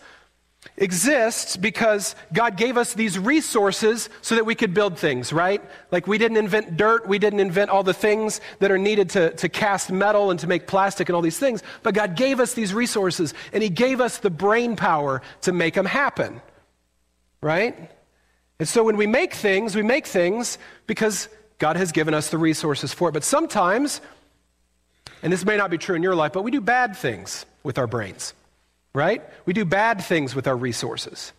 exists 0.79 1.57
because 1.57 2.15
God 2.33 2.55
gave 2.57 2.77
us 2.77 2.93
these 2.93 3.19
resources 3.19 4.09
so 4.21 4.35
that 4.35 4.45
we 4.45 4.55
could 4.55 4.73
build 4.73 4.97
things, 4.97 5.31
right? 5.31 5.61
Like 5.91 6.07
we 6.07 6.17
didn't 6.17 6.37
invent 6.37 6.77
dirt, 6.77 7.07
we 7.07 7.19
didn't 7.19 7.41
invent 7.41 7.69
all 7.69 7.83
the 7.83 7.93
things 7.93 8.39
that 8.59 8.71
are 8.71 8.77
needed 8.77 9.09
to, 9.11 9.31
to 9.31 9.49
cast 9.49 9.91
metal 9.91 10.31
and 10.31 10.39
to 10.39 10.47
make 10.47 10.67
plastic 10.67 11.09
and 11.09 11.15
all 11.15 11.21
these 11.21 11.37
things, 11.37 11.61
but 11.83 11.93
God 11.93 12.15
gave 12.15 12.39
us 12.39 12.53
these 12.53 12.73
resources 12.73 13.33
and 13.53 13.61
He 13.61 13.69
gave 13.69 13.99
us 13.99 14.19
the 14.19 14.29
brain 14.29 14.75
power 14.75 15.21
to 15.41 15.51
make 15.51 15.73
them 15.73 15.85
happen, 15.85 16.41
right? 17.41 17.91
And 18.57 18.67
so 18.67 18.83
when 18.83 18.97
we 18.97 19.07
make 19.07 19.33
things, 19.33 19.75
we 19.75 19.83
make 19.83 20.07
things 20.07 20.57
because 20.87 21.27
God 21.59 21.75
has 21.75 21.91
given 21.91 22.13
us 22.13 22.29
the 22.29 22.37
resources 22.37 22.93
for 22.93 23.09
it. 23.09 23.11
But 23.11 23.25
sometimes, 23.25 23.99
and 25.21 25.31
this 25.31 25.45
may 25.45 25.57
not 25.57 25.69
be 25.69 25.77
true 25.77 25.95
in 25.95 26.03
your 26.03 26.15
life, 26.15 26.31
but 26.31 26.43
we 26.43 26.51
do 26.51 26.61
bad 26.61 26.95
things 26.95 27.45
with 27.63 27.77
our 27.77 27.87
brains 27.87 28.33
right? 28.93 29.23
We 29.45 29.53
do 29.53 29.65
bad 29.65 30.03
things 30.03 30.35
with 30.35 30.47
our 30.47 30.57
resources. 30.57 31.33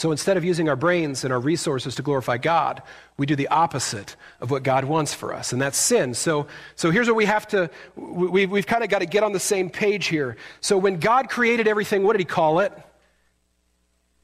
So 0.00 0.12
instead 0.12 0.38
of 0.38 0.44
using 0.44 0.70
our 0.70 0.76
brains 0.76 1.24
and 1.24 1.32
our 1.32 1.38
resources 1.38 1.94
to 1.96 2.02
glorify 2.02 2.38
God, 2.38 2.82
we 3.18 3.26
do 3.26 3.36
the 3.36 3.48
opposite 3.48 4.16
of 4.40 4.50
what 4.50 4.62
God 4.62 4.86
wants 4.86 5.12
for 5.12 5.34
us, 5.34 5.52
and 5.52 5.60
that's 5.60 5.76
sin. 5.76 6.14
So, 6.14 6.46
so 6.74 6.90
here's 6.90 7.06
what 7.06 7.16
we 7.16 7.26
have 7.26 7.46
to, 7.48 7.68
we, 7.96 8.46
we've 8.46 8.66
kind 8.66 8.82
of 8.82 8.88
got 8.88 9.00
to 9.00 9.06
get 9.06 9.22
on 9.22 9.32
the 9.32 9.40
same 9.40 9.68
page 9.68 10.06
here. 10.06 10.38
So 10.62 10.78
when 10.78 11.00
God 11.00 11.28
created 11.28 11.68
everything, 11.68 12.02
what 12.02 12.14
did 12.14 12.20
He 12.20 12.24
call 12.24 12.60
it? 12.60 12.72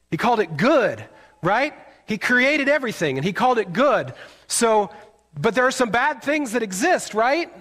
He 0.09 0.17
called 0.17 0.39
it 0.39 0.57
good, 0.57 1.05
right? 1.43 1.75
He 2.07 2.17
created 2.17 2.69
everything 2.69 3.19
and 3.19 3.23
He 3.23 3.31
called 3.31 3.59
it 3.59 3.71
good. 3.71 4.15
So, 4.47 4.89
but 5.39 5.53
there 5.53 5.67
are 5.67 5.71
some 5.71 5.91
bad 5.91 6.23
things 6.23 6.53
that 6.53 6.63
exist, 6.63 7.13
right? 7.13 7.53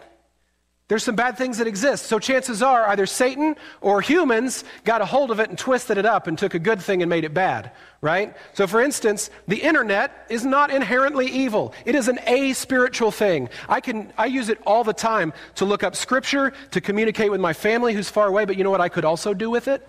There's 0.88 1.02
some 1.02 1.16
bad 1.16 1.36
things 1.36 1.58
that 1.58 1.66
exist. 1.66 2.06
So 2.06 2.20
chances 2.20 2.62
are 2.62 2.86
either 2.86 3.06
Satan 3.06 3.56
or 3.80 4.00
humans 4.00 4.62
got 4.84 5.00
a 5.00 5.04
hold 5.04 5.32
of 5.32 5.40
it 5.40 5.48
and 5.48 5.58
twisted 5.58 5.98
it 5.98 6.06
up 6.06 6.28
and 6.28 6.38
took 6.38 6.54
a 6.54 6.60
good 6.60 6.80
thing 6.80 7.02
and 7.02 7.10
made 7.10 7.24
it 7.24 7.34
bad, 7.34 7.72
right? 8.00 8.36
So 8.54 8.68
for 8.68 8.80
instance, 8.80 9.28
the 9.48 9.56
internet 9.56 10.26
is 10.30 10.44
not 10.44 10.70
inherently 10.70 11.26
evil. 11.26 11.74
It 11.84 11.96
is 11.96 12.06
an 12.06 12.20
a-spiritual 12.24 13.10
thing. 13.10 13.48
I 13.68 13.80
can 13.80 14.12
I 14.16 14.26
use 14.26 14.48
it 14.48 14.60
all 14.64 14.84
the 14.84 14.92
time 14.92 15.32
to 15.56 15.64
look 15.64 15.82
up 15.82 15.96
scripture, 15.96 16.52
to 16.70 16.80
communicate 16.80 17.32
with 17.32 17.40
my 17.40 17.52
family 17.52 17.92
who's 17.92 18.08
far 18.08 18.28
away, 18.28 18.44
but 18.44 18.56
you 18.56 18.62
know 18.62 18.70
what 18.70 18.80
I 18.80 18.88
could 18.88 19.04
also 19.04 19.34
do 19.34 19.50
with 19.50 19.66
it? 19.66 19.86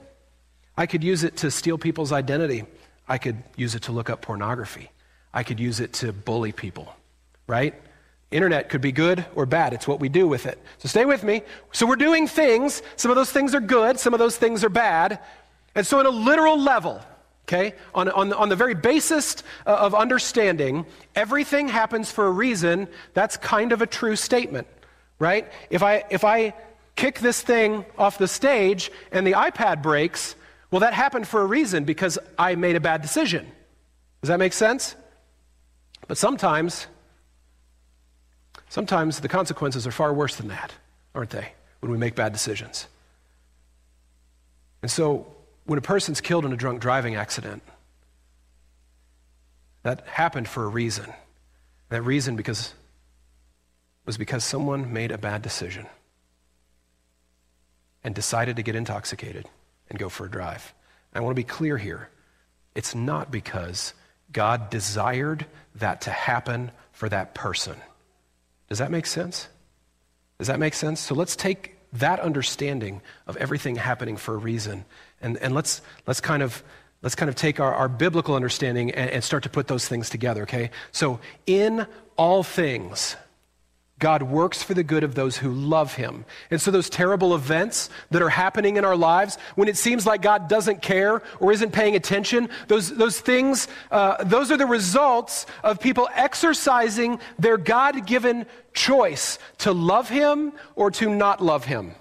I 0.75 0.87
could 0.87 1.03
use 1.03 1.23
it 1.23 1.37
to 1.37 1.51
steal 1.51 1.77
people's 1.77 2.11
identity. 2.11 2.65
I 3.07 3.19
could 3.19 3.43
use 3.55 3.75
it 3.75 3.83
to 3.83 3.91
look 3.91 4.09
up 4.09 4.23
pornography. 4.23 4.89
I 5.31 5.43
could 5.43 5.59
use 5.59 5.79
it 5.79 5.93
to 5.93 6.11
bully 6.11 6.53
people, 6.53 6.91
right? 7.45 7.75
Internet 8.29 8.69
could 8.69 8.81
be 8.81 8.91
good 8.91 9.25
or 9.35 9.45
bad. 9.45 9.73
It's 9.73 9.87
what 9.87 9.99
we 9.99 10.09
do 10.09 10.27
with 10.27 10.45
it. 10.45 10.61
So 10.79 10.89
stay 10.89 11.05
with 11.05 11.23
me. 11.23 11.43
So 11.71 11.85
we're 11.85 11.95
doing 11.95 12.27
things. 12.27 12.81
Some 12.97 13.09
of 13.09 13.15
those 13.15 13.31
things 13.31 13.55
are 13.55 13.61
good, 13.61 13.99
some 13.99 14.13
of 14.13 14.19
those 14.19 14.37
things 14.37 14.63
are 14.63 14.69
bad. 14.69 15.19
And 15.75 15.85
so, 15.85 15.99
on 15.99 16.07
a 16.07 16.09
literal 16.09 16.59
level, 16.59 16.99
okay, 17.43 17.75
on, 17.93 18.09
on, 18.09 18.33
on 18.33 18.49
the 18.49 18.55
very 18.55 18.73
basis 18.73 19.43
uh, 19.67 19.75
of 19.75 19.93
understanding, 19.93 20.87
everything 21.15 21.67
happens 21.67 22.11
for 22.11 22.25
a 22.25 22.31
reason. 22.31 22.87
That's 23.13 23.37
kind 23.37 23.71
of 23.71 23.83
a 23.83 23.85
true 23.85 24.15
statement, 24.15 24.65
right? 25.19 25.47
If 25.69 25.83
I, 25.83 26.03
if 26.09 26.23
I 26.23 26.55
kick 26.95 27.19
this 27.19 27.43
thing 27.43 27.85
off 27.95 28.17
the 28.17 28.27
stage 28.27 28.91
and 29.11 29.25
the 29.25 29.33
iPad 29.33 29.83
breaks, 29.83 30.35
well, 30.71 30.79
that 30.81 30.93
happened 30.93 31.27
for 31.27 31.41
a 31.41 31.45
reason 31.45 31.85
because 31.85 32.17
I 32.39 32.55
made 32.55 32.75
a 32.75 32.81
bad 32.81 33.03
decision. 33.03 33.45
Does 34.21 34.29
that 34.29 34.39
make 34.39 34.53
sense? 34.53 34.95
But 36.07 36.17
sometimes 36.17 36.87
Sometimes 38.69 39.19
the 39.19 39.27
consequences 39.27 39.87
are 39.87 39.91
far 39.91 40.13
worse 40.13 40.35
than 40.35 40.49
that, 40.49 40.73
aren't 41.15 41.29
they, 41.29 41.53
when 41.79 41.91
we 41.91 41.97
make 41.97 42.15
bad 42.15 42.33
decisions? 42.33 42.87
And 44.81 44.91
so, 44.91 45.27
when 45.65 45.79
a 45.79 45.81
person's 45.81 46.21
killed 46.21 46.45
in 46.45 46.53
a 46.53 46.57
drunk 46.57 46.79
driving 46.79 47.15
accident, 47.15 47.63
that 49.83 50.05
happened 50.07 50.47
for 50.47 50.63
a 50.63 50.67
reason. 50.67 51.13
That 51.89 52.01
reason 52.01 52.35
because 52.35 52.73
was 54.05 54.17
because 54.17 54.43
someone 54.43 54.93
made 54.93 55.11
a 55.11 55.17
bad 55.17 55.41
decision 55.41 55.85
and 58.03 58.15
decided 58.15 58.55
to 58.55 58.63
get 58.63 58.75
intoxicated 58.75 59.45
and 59.89 59.99
go 59.99 60.09
for 60.09 60.25
a 60.25 60.31
drive. 60.31 60.73
I 61.13 61.19
want 61.19 61.31
to 61.31 61.41
be 61.41 61.43
clear 61.43 61.77
here. 61.77 62.09
It's 62.73 62.95
not 62.95 63.31
because 63.31 63.93
God 64.31 64.69
desired 64.69 65.45
that 65.75 66.01
to 66.01 66.11
happen 66.11 66.71
for 66.93 67.09
that 67.09 67.33
person. 67.33 67.75
Does 68.69 68.79
that 68.79 68.91
make 68.91 69.05
sense? 69.05 69.47
Does 70.37 70.47
that 70.47 70.59
make 70.59 70.73
sense? 70.73 70.99
So 70.99 71.15
let's 71.15 71.35
take 71.35 71.77
that 71.93 72.19
understanding 72.19 73.01
of 73.25 73.37
everything 73.37 73.75
happening 73.77 74.17
for 74.17 74.35
a 74.35 74.37
reason 74.37 74.85
and, 75.21 75.37
and 75.37 75.55
let's, 75.55 75.81
let's 76.05 76.21
kind 76.21 76.43
of 76.43 76.63
let's 77.01 77.15
kind 77.15 77.29
of 77.29 77.35
take 77.35 77.59
our, 77.59 77.73
our 77.73 77.87
biblical 77.87 78.35
understanding 78.35 78.91
and, 78.91 79.09
and 79.09 79.23
start 79.23 79.43
to 79.43 79.49
put 79.49 79.67
those 79.67 79.87
things 79.87 80.09
together, 80.09 80.43
okay? 80.43 80.71
So 80.91 81.19
in 81.45 81.85
all 82.17 82.43
things, 82.43 83.15
God 83.99 84.21
works 84.21 84.61
for 84.61 84.75
the 84.75 84.83
good 84.83 85.03
of 85.03 85.15
those 85.15 85.37
who 85.37 85.51
love 85.51 85.95
him. 85.95 86.25
And 86.51 86.61
so, 86.61 86.69
those 86.69 86.89
terrible 86.89 87.33
events 87.33 87.89
that 88.11 88.21
are 88.21 88.29
happening 88.29 88.77
in 88.77 88.85
our 88.85 88.95
lives, 88.95 89.37
when 89.55 89.67
it 89.67 89.75
seems 89.75 90.05
like 90.05 90.21
God 90.21 90.47
doesn't 90.47 90.83
care 90.83 91.23
or 91.39 91.51
isn't 91.51 91.71
paying 91.71 91.95
attention, 91.95 92.49
those, 92.67 92.95
those 92.95 93.19
things, 93.19 93.67
uh, 93.89 94.23
those 94.23 94.51
are 94.51 94.57
the 94.57 94.67
results 94.67 95.47
of 95.63 95.79
people 95.79 96.07
exercising 96.13 97.19
their 97.39 97.57
God 97.57 98.05
given 98.05 98.45
choice 98.73 99.39
to 99.59 99.71
love 99.71 100.09
him 100.09 100.53
or 100.75 100.91
to 100.91 101.09
not 101.09 101.43
love 101.43 101.65
him. 101.65 101.95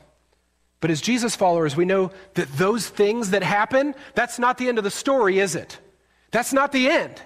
But 0.80 0.90
as 0.90 1.00
Jesus 1.00 1.34
followers, 1.34 1.76
we 1.76 1.86
know 1.86 2.10
that 2.34 2.52
those 2.58 2.88
things 2.88 3.30
that 3.30 3.42
happen, 3.42 3.94
that's 4.14 4.38
not 4.38 4.58
the 4.58 4.68
end 4.68 4.76
of 4.76 4.84
the 4.84 4.90
story, 4.90 5.38
is 5.38 5.54
it? 5.54 5.78
That's 6.30 6.52
not 6.52 6.72
the 6.72 6.90
end. 6.90 7.22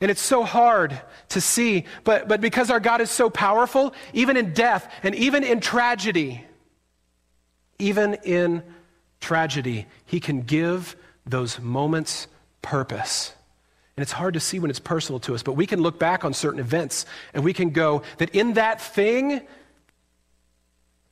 And 0.00 0.10
it's 0.10 0.20
so 0.20 0.44
hard 0.44 1.00
to 1.30 1.40
see, 1.40 1.84
but, 2.04 2.28
but 2.28 2.40
because 2.40 2.70
our 2.70 2.80
God 2.80 3.00
is 3.00 3.10
so 3.10 3.30
powerful, 3.30 3.94
even 4.12 4.36
in 4.36 4.52
death 4.52 4.92
and 5.02 5.14
even 5.14 5.42
in 5.42 5.60
tragedy, 5.60 6.44
even 7.78 8.14
in 8.24 8.62
tragedy, 9.20 9.86
He 10.04 10.20
can 10.20 10.42
give 10.42 10.96
those 11.24 11.58
moments 11.58 12.28
purpose. 12.60 13.32
And 13.96 14.02
it's 14.02 14.12
hard 14.12 14.34
to 14.34 14.40
see 14.40 14.58
when 14.58 14.70
it's 14.70 14.80
personal 14.80 15.18
to 15.20 15.34
us, 15.34 15.42
but 15.42 15.54
we 15.54 15.66
can 15.66 15.80
look 15.80 15.98
back 15.98 16.24
on 16.24 16.34
certain 16.34 16.60
events 16.60 17.06
and 17.32 17.42
we 17.42 17.54
can 17.54 17.70
go 17.70 18.02
that 18.18 18.34
in 18.34 18.52
that 18.54 18.82
thing, 18.82 19.40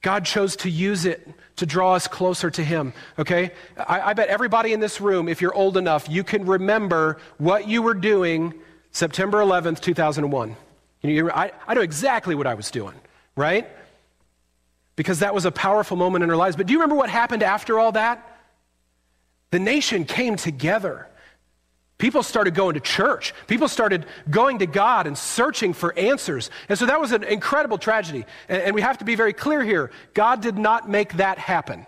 God 0.03 0.27
chose 0.27 0.57
to 0.57 0.71
use 0.71 1.07
it 1.07 1.27
to 1.57 1.65
draw 1.65 1.95
us 1.95 2.07
closer 2.07 2.51
to 2.51 2.63
Him, 2.63 2.93
okay? 3.19 3.53
I, 3.79 4.11
I 4.11 4.13
bet 4.13 4.29
everybody 4.29 4.75
in 4.75 4.81
this 4.81 5.01
room, 5.01 5.31
if 5.31 5.41
you're 5.41 5.55
old 5.55 5.79
enough, 5.79 6.11
you 6.11 6.23
can 6.23 6.45
remember 6.45 7.17
what 7.39 7.67
you 7.67 7.81
were 7.81 7.95
doing 7.95 8.53
September 8.95 9.39
11th, 9.39 9.81
2001. 9.81 10.57
You 11.03 11.25
know, 11.25 11.31
I, 11.31 11.51
I 11.67 11.75
know 11.75 11.81
exactly 11.83 12.37
what 12.37 12.47
I 12.47 12.55
was 12.55 12.71
doing, 12.71 12.95
right? 13.37 13.69
Because 14.95 15.19
that 15.19 15.35
was 15.35 15.45
a 15.45 15.51
powerful 15.51 15.97
moment 15.97 16.23
in 16.23 16.31
our 16.31 16.37
lives. 16.37 16.55
But 16.57 16.67
do 16.67 16.73
you 16.73 16.79
remember 16.79 16.95
what 16.95 17.11
happened 17.11 17.43
after 17.43 17.79
all 17.79 17.93
that? 17.93 18.39
The 19.51 19.59
nation 19.59 20.05
came 20.05 20.37
together. 20.37 21.09
People 21.99 22.23
started 22.23 22.55
going 22.55 22.75
to 22.75 22.81
church. 22.81 23.35
People 23.49 23.67
started 23.67 24.07
going 24.31 24.61
to 24.61 24.67
God 24.67 25.09
and 25.09 25.19
searching 25.19 25.73
for 25.73 25.93
answers. 25.99 26.49
And 26.69 26.79
so 26.79 26.87
that 26.87 27.01
was 27.01 27.11
an 27.11 27.25
incredible 27.25 27.79
tragedy. 27.79 28.25
And, 28.49 28.63
and 28.63 28.75
we 28.77 28.81
have 28.83 28.99
to 28.99 29.05
be 29.05 29.17
very 29.17 29.33
clear 29.33 29.65
here 29.65 29.91
God 30.15 30.41
did 30.41 30.57
not 30.57 30.89
make 30.89 31.15
that 31.15 31.39
happen, 31.39 31.85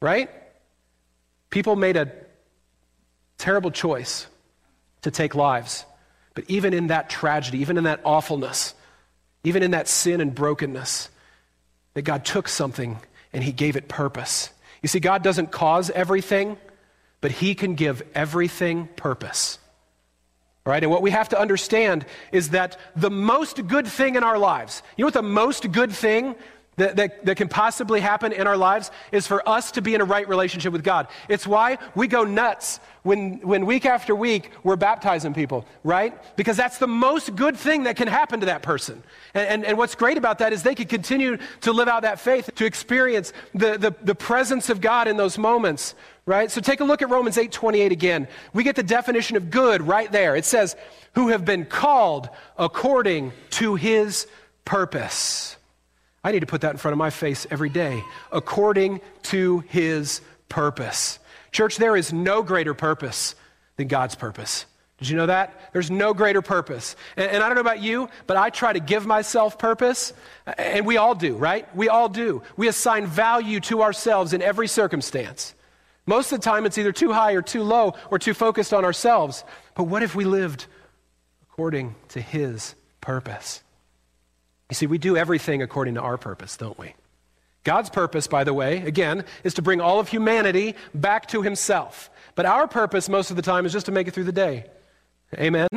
right? 0.00 0.30
People 1.50 1.76
made 1.76 1.96
a 1.96 2.10
terrible 3.38 3.70
choice 3.70 4.26
to 5.02 5.12
take 5.12 5.36
lives. 5.36 5.86
But 6.34 6.44
even 6.48 6.74
in 6.74 6.88
that 6.88 7.08
tragedy, 7.08 7.58
even 7.58 7.78
in 7.78 7.84
that 7.84 8.00
awfulness, 8.04 8.74
even 9.44 9.62
in 9.62 9.72
that 9.72 9.88
sin 9.88 10.20
and 10.20 10.34
brokenness, 10.34 11.10
that 11.94 12.02
God 12.02 12.24
took 12.24 12.48
something 12.48 12.98
and 13.32 13.44
He 13.44 13.52
gave 13.52 13.76
it 13.76 13.88
purpose. 13.88 14.50
You 14.82 14.88
see, 14.88 15.00
God 15.00 15.22
doesn't 15.22 15.50
cause 15.50 15.90
everything, 15.90 16.56
but 17.20 17.30
He 17.30 17.54
can 17.54 17.74
give 17.74 18.02
everything 18.14 18.88
purpose. 18.96 19.58
Right? 20.66 20.82
And 20.82 20.90
what 20.90 21.02
we 21.02 21.10
have 21.10 21.28
to 21.28 21.38
understand 21.38 22.06
is 22.32 22.50
that 22.50 22.78
the 22.96 23.10
most 23.10 23.66
good 23.66 23.86
thing 23.86 24.14
in 24.14 24.24
our 24.24 24.38
lives, 24.38 24.82
you 24.96 25.02
know 25.02 25.06
what 25.06 25.14
the 25.14 25.22
most 25.22 25.70
good 25.70 25.92
thing 25.92 26.34
that, 26.76 26.96
that, 26.96 27.24
that, 27.26 27.36
can 27.36 27.48
possibly 27.48 28.00
happen 28.00 28.32
in 28.32 28.46
our 28.46 28.56
lives 28.56 28.90
is 29.12 29.26
for 29.26 29.46
us 29.48 29.72
to 29.72 29.82
be 29.82 29.94
in 29.94 30.00
a 30.00 30.04
right 30.04 30.28
relationship 30.28 30.72
with 30.72 30.82
God. 30.82 31.08
It's 31.28 31.46
why 31.46 31.78
we 31.94 32.08
go 32.08 32.24
nuts 32.24 32.80
when, 33.02 33.40
when 33.40 33.66
week 33.66 33.86
after 33.86 34.14
week 34.14 34.50
we're 34.62 34.76
baptizing 34.76 35.34
people, 35.34 35.66
right? 35.84 36.14
Because 36.36 36.56
that's 36.56 36.78
the 36.78 36.86
most 36.86 37.36
good 37.36 37.56
thing 37.56 37.84
that 37.84 37.96
can 37.96 38.08
happen 38.08 38.40
to 38.40 38.46
that 38.46 38.62
person. 38.62 39.02
And, 39.34 39.48
and, 39.48 39.64
and 39.64 39.78
what's 39.78 39.94
great 39.94 40.18
about 40.18 40.38
that 40.38 40.52
is 40.52 40.62
they 40.62 40.74
can 40.74 40.88
continue 40.88 41.38
to 41.60 41.72
live 41.72 41.88
out 41.88 42.02
that 42.02 42.18
faith, 42.18 42.50
to 42.56 42.64
experience 42.64 43.32
the, 43.54 43.78
the, 43.78 43.94
the 44.02 44.14
presence 44.14 44.70
of 44.70 44.80
God 44.80 45.06
in 45.06 45.16
those 45.16 45.38
moments, 45.38 45.94
right? 46.26 46.50
So 46.50 46.60
take 46.60 46.80
a 46.80 46.84
look 46.84 47.02
at 47.02 47.10
Romans 47.10 47.38
8 47.38 47.52
28 47.52 47.92
again. 47.92 48.28
We 48.52 48.64
get 48.64 48.76
the 48.76 48.82
definition 48.82 49.36
of 49.36 49.50
good 49.50 49.82
right 49.82 50.10
there. 50.10 50.34
It 50.34 50.44
says, 50.44 50.74
who 51.14 51.28
have 51.28 51.44
been 51.44 51.64
called 51.64 52.28
according 52.58 53.32
to 53.50 53.76
his 53.76 54.26
purpose. 54.64 55.56
I 56.24 56.32
need 56.32 56.40
to 56.40 56.46
put 56.46 56.62
that 56.62 56.70
in 56.70 56.78
front 56.78 56.94
of 56.94 56.98
my 56.98 57.10
face 57.10 57.46
every 57.50 57.68
day, 57.68 58.02
according 58.32 59.02
to 59.24 59.60
his 59.68 60.22
purpose. 60.48 61.18
Church, 61.52 61.76
there 61.76 61.96
is 61.96 62.12
no 62.12 62.42
greater 62.42 62.72
purpose 62.72 63.34
than 63.76 63.88
God's 63.88 64.14
purpose. 64.14 64.64
Did 64.98 65.08
you 65.10 65.16
know 65.16 65.26
that? 65.26 65.70
There's 65.72 65.90
no 65.90 66.14
greater 66.14 66.40
purpose. 66.40 66.96
And, 67.16 67.30
and, 67.30 67.42
I 67.42 67.48
don't 67.48 67.56
know 67.56 67.60
about 67.60 67.82
you, 67.82 68.08
but 68.26 68.36
I 68.36 68.48
try 68.50 68.72
to 68.72 68.80
give 68.80 69.06
myself 69.06 69.58
purpose, 69.58 70.12
and 70.56 70.86
we 70.86 70.96
all 70.96 71.14
do, 71.14 71.36
right? 71.36 71.74
We 71.76 71.88
all 71.88 72.08
do. 72.08 72.42
We 72.56 72.68
assign 72.68 73.06
value 73.06 73.60
to 73.60 73.82
ourselves 73.82 74.32
in 74.32 74.40
every 74.40 74.68
circumstance. 74.68 75.54
Most 76.06 76.32
of 76.32 76.40
the 76.40 76.44
time, 76.44 76.64
it's 76.64 76.78
either 76.78 76.92
too 76.92 77.12
high 77.12 77.32
or 77.32 77.42
too 77.42 77.64
low 77.64 77.94
or 78.10 78.18
too 78.18 78.34
focused 78.34 78.72
on 78.72 78.84
ourselves. 78.84 79.44
But 79.74 79.84
what 79.84 80.02
if 80.02 80.14
we 80.14 80.24
lived 80.24 80.66
according 81.50 81.96
to 82.10 82.20
His 82.20 82.74
purpose? 83.00 83.63
You 84.70 84.74
see, 84.74 84.86
we 84.86 84.98
do 84.98 85.16
everything 85.16 85.62
according 85.62 85.94
to 85.94 86.00
our 86.00 86.16
purpose, 86.16 86.56
don't 86.56 86.78
we? 86.78 86.94
God's 87.64 87.88
purpose, 87.90 88.26
by 88.26 88.44
the 88.44 88.52
way, 88.52 88.82
again, 88.82 89.24
is 89.42 89.54
to 89.54 89.62
bring 89.62 89.80
all 89.80 89.98
of 89.98 90.08
humanity 90.08 90.74
back 90.94 91.26
to 91.28 91.42
himself. 91.42 92.10
But 92.34 92.46
our 92.46 92.68
purpose, 92.68 93.08
most 93.08 93.30
of 93.30 93.36
the 93.36 93.42
time, 93.42 93.64
is 93.64 93.72
just 93.72 93.86
to 93.86 93.92
make 93.92 94.06
it 94.06 94.12
through 94.12 94.24
the 94.24 94.32
day. 94.32 94.66
Amen? 95.34 95.68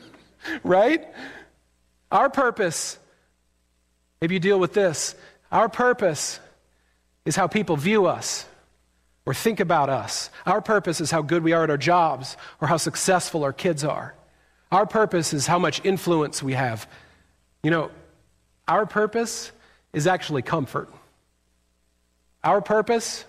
right? 0.64 1.06
Our 2.10 2.28
purpose, 2.28 2.98
maybe 4.20 4.34
you 4.34 4.40
deal 4.40 4.58
with 4.58 4.74
this, 4.74 5.14
our 5.52 5.68
purpose 5.68 6.40
is 7.24 7.36
how 7.36 7.46
people 7.46 7.76
view 7.76 8.06
us 8.06 8.46
or 9.26 9.34
think 9.34 9.60
about 9.60 9.88
us. 9.88 10.30
Our 10.46 10.60
purpose 10.60 11.00
is 11.00 11.10
how 11.10 11.22
good 11.22 11.44
we 11.44 11.52
are 11.52 11.64
at 11.64 11.70
our 11.70 11.76
jobs 11.76 12.36
or 12.60 12.68
how 12.68 12.76
successful 12.76 13.44
our 13.44 13.52
kids 13.52 13.84
are. 13.84 14.14
Our 14.72 14.86
purpose 14.86 15.32
is 15.32 15.46
how 15.46 15.58
much 15.58 15.84
influence 15.84 16.42
we 16.42 16.54
have. 16.54 16.88
You 17.62 17.70
know, 17.70 17.90
our 18.70 18.86
purpose 18.86 19.50
is 19.92 20.06
actually 20.06 20.42
comfort. 20.42 20.88
Our 22.44 22.62
purpose 22.62 23.24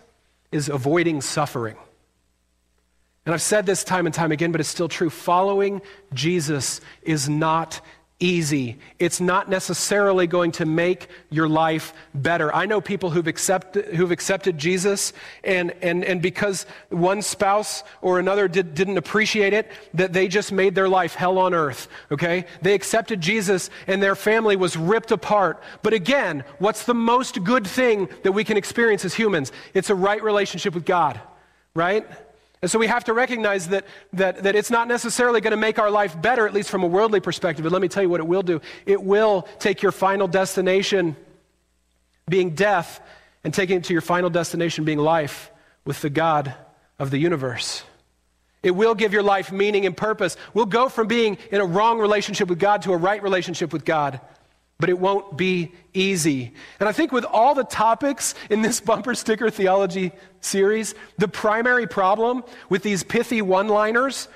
is 0.51 0.69
avoiding 0.69 1.21
suffering. 1.21 1.75
And 3.25 3.33
I've 3.33 3.41
said 3.41 3.65
this 3.65 3.83
time 3.83 4.05
and 4.05 4.13
time 4.13 4.31
again, 4.31 4.51
but 4.51 4.61
it's 4.61 4.69
still 4.69 4.87
true. 4.87 5.09
Following 5.09 5.81
Jesus 6.13 6.79
is 7.01 7.27
not 7.27 7.81
easy. 8.21 8.77
It's 8.99 9.19
not 9.19 9.49
necessarily 9.49 10.27
going 10.27 10.53
to 10.53 10.65
make 10.65 11.09
your 11.29 11.49
life 11.49 11.93
better. 12.13 12.53
I 12.55 12.65
know 12.65 12.79
people 12.79 13.09
who've 13.09 13.27
accepted, 13.27 13.95
who've 13.95 14.11
accepted 14.11 14.57
Jesus, 14.57 15.11
and, 15.43 15.71
and, 15.81 16.05
and 16.05 16.21
because 16.21 16.65
one 16.89 17.21
spouse 17.21 17.83
or 18.01 18.19
another 18.19 18.47
did, 18.47 18.73
didn't 18.75 18.97
appreciate 18.97 19.53
it, 19.53 19.69
that 19.95 20.13
they 20.13 20.27
just 20.27 20.51
made 20.51 20.75
their 20.75 20.87
life 20.87 21.15
hell 21.15 21.37
on 21.39 21.53
earth, 21.53 21.89
okay? 22.11 22.45
They 22.61 22.73
accepted 22.73 23.19
Jesus, 23.19 23.69
and 23.87 24.01
their 24.01 24.15
family 24.15 24.55
was 24.55 24.77
ripped 24.77 25.11
apart. 25.11 25.61
But 25.81 25.93
again, 25.93 26.43
what's 26.59 26.85
the 26.85 26.93
most 26.93 27.43
good 27.43 27.65
thing 27.67 28.07
that 28.23 28.31
we 28.31 28.43
can 28.43 28.55
experience 28.55 29.03
as 29.03 29.15
humans? 29.15 29.51
It's 29.73 29.89
a 29.89 29.95
right 29.95 30.21
relationship 30.23 30.75
with 30.75 30.85
God, 30.85 31.19
right? 31.73 32.07
And 32.61 32.69
so 32.69 32.77
we 32.77 32.87
have 32.87 33.05
to 33.05 33.13
recognize 33.13 33.69
that, 33.69 33.85
that, 34.13 34.43
that 34.43 34.55
it's 34.55 34.69
not 34.69 34.87
necessarily 34.87 35.41
going 35.41 35.51
to 35.51 35.57
make 35.57 35.79
our 35.79 35.89
life 35.89 36.19
better, 36.21 36.45
at 36.45 36.53
least 36.53 36.69
from 36.69 36.83
a 36.83 36.87
worldly 36.87 37.19
perspective. 37.19 37.63
But 37.63 37.71
let 37.71 37.81
me 37.81 37.87
tell 37.87 38.03
you 38.03 38.09
what 38.09 38.19
it 38.19 38.27
will 38.27 38.43
do 38.43 38.61
it 38.85 39.01
will 39.01 39.47
take 39.59 39.81
your 39.81 39.91
final 39.91 40.27
destination 40.27 41.15
being 42.29 42.51
death 42.51 43.01
and 43.43 43.53
taking 43.53 43.77
it 43.77 43.85
to 43.85 43.93
your 43.93 44.01
final 44.01 44.29
destination 44.29 44.85
being 44.85 44.99
life 44.99 45.51
with 45.85 46.01
the 46.01 46.09
God 46.09 46.53
of 46.99 47.09
the 47.09 47.17
universe. 47.17 47.83
It 48.61 48.71
will 48.71 48.93
give 48.93 49.11
your 49.11 49.23
life 49.23 49.51
meaning 49.51 49.87
and 49.87 49.97
purpose. 49.97 50.37
We'll 50.53 50.67
go 50.67 50.87
from 50.87 51.07
being 51.07 51.39
in 51.49 51.61
a 51.61 51.65
wrong 51.65 51.97
relationship 51.99 52.47
with 52.47 52.59
God 52.59 52.83
to 52.83 52.93
a 52.93 52.97
right 52.97 53.23
relationship 53.23 53.73
with 53.73 53.85
God 53.85 54.21
but 54.81 54.89
it 54.89 54.99
won't 54.99 55.37
be 55.37 55.71
easy. 55.93 56.51
And 56.79 56.89
I 56.89 56.91
think 56.91 57.13
with 57.13 57.23
all 57.23 57.55
the 57.55 57.63
topics 57.63 58.35
in 58.49 58.61
this 58.61 58.81
bumper 58.81 59.15
sticker 59.15 59.49
theology 59.49 60.11
series, 60.41 60.95
the 61.17 61.29
primary 61.29 61.87
problem 61.87 62.43
with 62.67 62.83
these 62.83 63.03
pithy 63.03 63.41
one 63.41 63.69
liners 63.69 64.27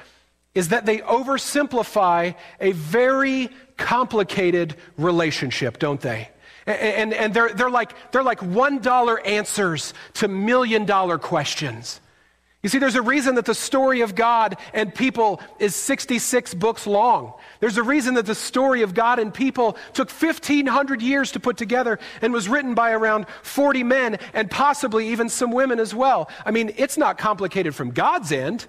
is 0.53 0.69
that 0.69 0.85
they 0.85 0.99
oversimplify 0.99 2.35
a 2.61 2.71
very 2.71 3.49
complicated 3.75 4.75
relationship, 4.97 5.79
don't 5.79 5.99
they? 5.99 6.29
And, 6.65 6.79
and, 6.79 7.13
and 7.13 7.33
they're, 7.33 7.53
they're, 7.53 7.69
like, 7.69 8.11
they're 8.11 8.23
like 8.23 8.39
$1 8.39 9.27
answers 9.27 9.93
to 10.13 10.27
million 10.27 10.85
dollar 10.85 11.17
questions. 11.17 11.99
You 12.65 12.69
see, 12.69 12.79
there's 12.79 12.95
a 12.95 13.01
reason 13.03 13.35
that 13.35 13.45
the 13.45 13.53
story 13.53 14.01
of 14.01 14.15
God 14.15 14.57
and 14.73 14.91
people 14.91 15.39
is 15.59 15.75
66 15.75 16.55
books 16.55 16.87
long. 16.87 17.33
There's 17.59 17.77
a 17.77 17.83
reason 17.83 18.15
that 18.15 18.25
the 18.25 18.33
story 18.33 18.81
of 18.81 18.95
God 18.95 19.19
and 19.19 19.31
people 19.31 19.77
took 19.93 20.09
1,500 20.09 20.99
years 20.99 21.33
to 21.33 21.39
put 21.39 21.57
together 21.57 21.99
and 22.23 22.33
was 22.33 22.49
written 22.49 22.73
by 22.73 22.89
around 22.93 23.27
40 23.43 23.83
men 23.83 24.17
and 24.33 24.49
possibly 24.49 25.09
even 25.09 25.29
some 25.29 25.51
women 25.51 25.79
as 25.79 25.93
well. 25.93 26.27
I 26.43 26.49
mean, 26.49 26.73
it's 26.75 26.97
not 26.97 27.19
complicated 27.19 27.75
from 27.75 27.91
God's 27.91 28.31
end, 28.31 28.65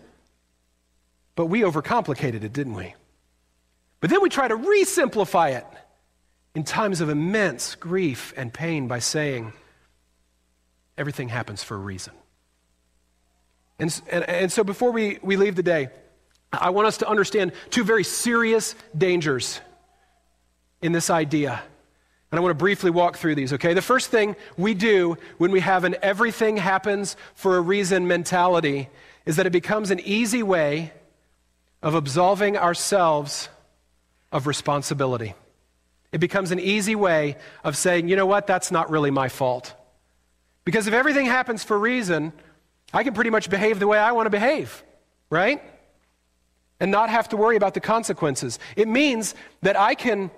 but 1.35 1.47
we 1.47 1.63
overcomplicated 1.63 2.45
it, 2.45 2.53
didn't 2.53 2.75
we? 2.75 2.95
But 4.01 4.11
then 4.11 4.21
we 4.21 4.29
try 4.29 4.47
to 4.47 4.57
re 4.57 4.85
simplify 4.85 5.53
it 5.53 5.67
in 6.55 6.65
times 6.65 7.01
of 7.01 7.09
immense 7.09 7.75
grief 7.77 8.35
and 8.37 8.53
pain 8.53 8.89
by 8.89 8.99
saying, 8.99 9.55
everything 10.99 11.31
happens 11.31 11.63
for 11.63 11.77
a 11.77 11.79
reason. 11.79 12.13
And, 13.79 14.01
and, 14.11 14.29
and 14.29 14.53
so 14.53 14.65
before 14.65 14.91
we, 14.91 15.19
we 15.23 15.37
leave 15.37 15.57
the 15.57 15.63
day, 15.63 15.89
I 16.53 16.71
want 16.71 16.87
us 16.87 16.99
to 16.99 17.09
understand 17.09 17.53
two 17.71 17.85
very 17.85 18.05
serious 18.05 18.75
dangers 18.97 19.61
in 20.81 20.93
this 20.93 21.11
idea. 21.11 21.63
And 22.31 22.39
I 22.39 22.43
want 22.43 22.51
to 22.51 22.59
briefly 22.59 22.91
walk 22.91 23.17
through 23.17 23.35
these, 23.35 23.53
okay? 23.53 23.75
The 23.75 23.83
first 23.83 24.11
thing 24.11 24.37
we 24.57 24.75
do 24.75 25.17
when 25.39 25.51
we 25.51 25.61
have 25.61 25.85
an 25.85 25.97
everything 26.03 26.57
happens 26.57 27.17
for 27.35 27.57
a 27.57 27.61
reason 27.61 28.09
mentality 28.09 28.89
is 29.25 29.37
that 29.37 29.47
it 29.47 29.51
becomes 29.51 29.91
an 29.91 30.01
easy 30.01 30.43
way 30.43 30.93
of 31.83 31.95
absolving 31.95 32.57
ourselves 32.57 33.49
of 34.33 34.47
responsibility. 34.47 35.35
It 36.13 36.19
becomes 36.19 36.51
an 36.51 36.61
easy 36.61 36.95
way 36.95 37.37
of 37.63 37.77
saying, 37.77 38.09
you 38.09 38.17
know 38.17 38.27
what, 38.27 38.47
that's 38.47 38.71
not 38.71 38.91
really 38.91 39.11
my 39.11 39.29
fault. 39.29 39.75
Because 40.65 40.87
if 40.87 40.95
everything 40.95 41.27
happens 41.27 41.63
for 41.63 41.77
a 41.77 41.79
reason, 41.79 42.33
I 42.97 43.05
can 43.05 43.13
pretty 43.13 43.29
much 43.29 43.51
behave 43.51 43.79
the 43.79 43.87
way 43.87 43.99
I 43.99 44.13
want 44.13 44.25
to 44.25 44.31
behave, 44.31 44.83
right? 45.29 45.63
And 46.81 46.91
not 46.91 47.11
have 47.11 47.29
to 47.29 47.37
worry 47.37 47.57
about 47.57 47.75
the 47.75 47.81
consequences. 47.81 48.59
It 48.75 48.89
means 48.89 49.35
that 49.61 49.79
I 49.79 49.95
can, 49.95 50.31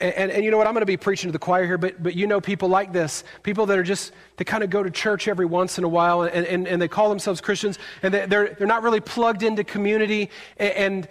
and, 0.00 0.32
and, 0.32 0.44
you 0.44 0.50
know 0.50 0.58
what, 0.58 0.66
I'm 0.66 0.72
going 0.72 0.82
to 0.82 0.86
be 0.86 0.96
preaching 0.96 1.28
to 1.28 1.32
the 1.32 1.38
choir 1.38 1.66
here, 1.66 1.78
but, 1.78 2.02
but 2.02 2.16
you 2.16 2.26
know 2.26 2.40
people 2.40 2.68
like 2.68 2.92
this. 2.92 3.22
People 3.44 3.66
that 3.66 3.78
are 3.78 3.84
just, 3.84 4.10
they 4.38 4.44
kind 4.44 4.64
of 4.64 4.70
go 4.70 4.82
to 4.82 4.90
church 4.90 5.28
every 5.28 5.46
once 5.46 5.78
in 5.78 5.84
a 5.84 5.88
while 5.88 6.22
and, 6.22 6.44
and, 6.46 6.66
and 6.66 6.82
they 6.82 6.88
call 6.88 7.08
themselves 7.10 7.40
Christians 7.40 7.78
and 8.02 8.12
they, 8.12 8.26
they're, 8.26 8.54
they're 8.54 8.66
not 8.66 8.82
really 8.82 9.00
plugged 9.00 9.44
into 9.44 9.62
community 9.62 10.30
and, 10.56 11.06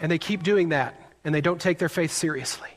and 0.00 0.10
they 0.10 0.18
keep 0.18 0.42
doing 0.42 0.70
that 0.70 0.98
and 1.22 1.34
they 1.34 1.42
don't 1.42 1.60
take 1.60 1.76
their 1.76 1.90
faith 1.90 2.12
seriously. 2.12 2.70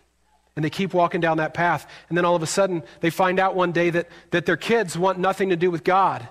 And 0.56 0.64
they 0.64 0.70
keep 0.70 0.94
walking 0.94 1.20
down 1.20 1.38
that 1.38 1.54
path. 1.54 1.90
And 2.10 2.18
then 2.18 2.26
all 2.26 2.36
of 2.36 2.44
a 2.44 2.48
sudden, 2.48 2.84
they 3.02 3.10
find 3.10 3.40
out 3.40 3.56
one 3.56 3.72
day 3.72 3.90
that, 3.90 4.10
that 4.32 4.46
their 4.46 4.58
kids 4.58 4.98
want 4.98 5.18
nothing 5.18 5.50
to 5.50 5.56
do 5.56 5.72
with 5.72 5.84
God. 5.84 6.28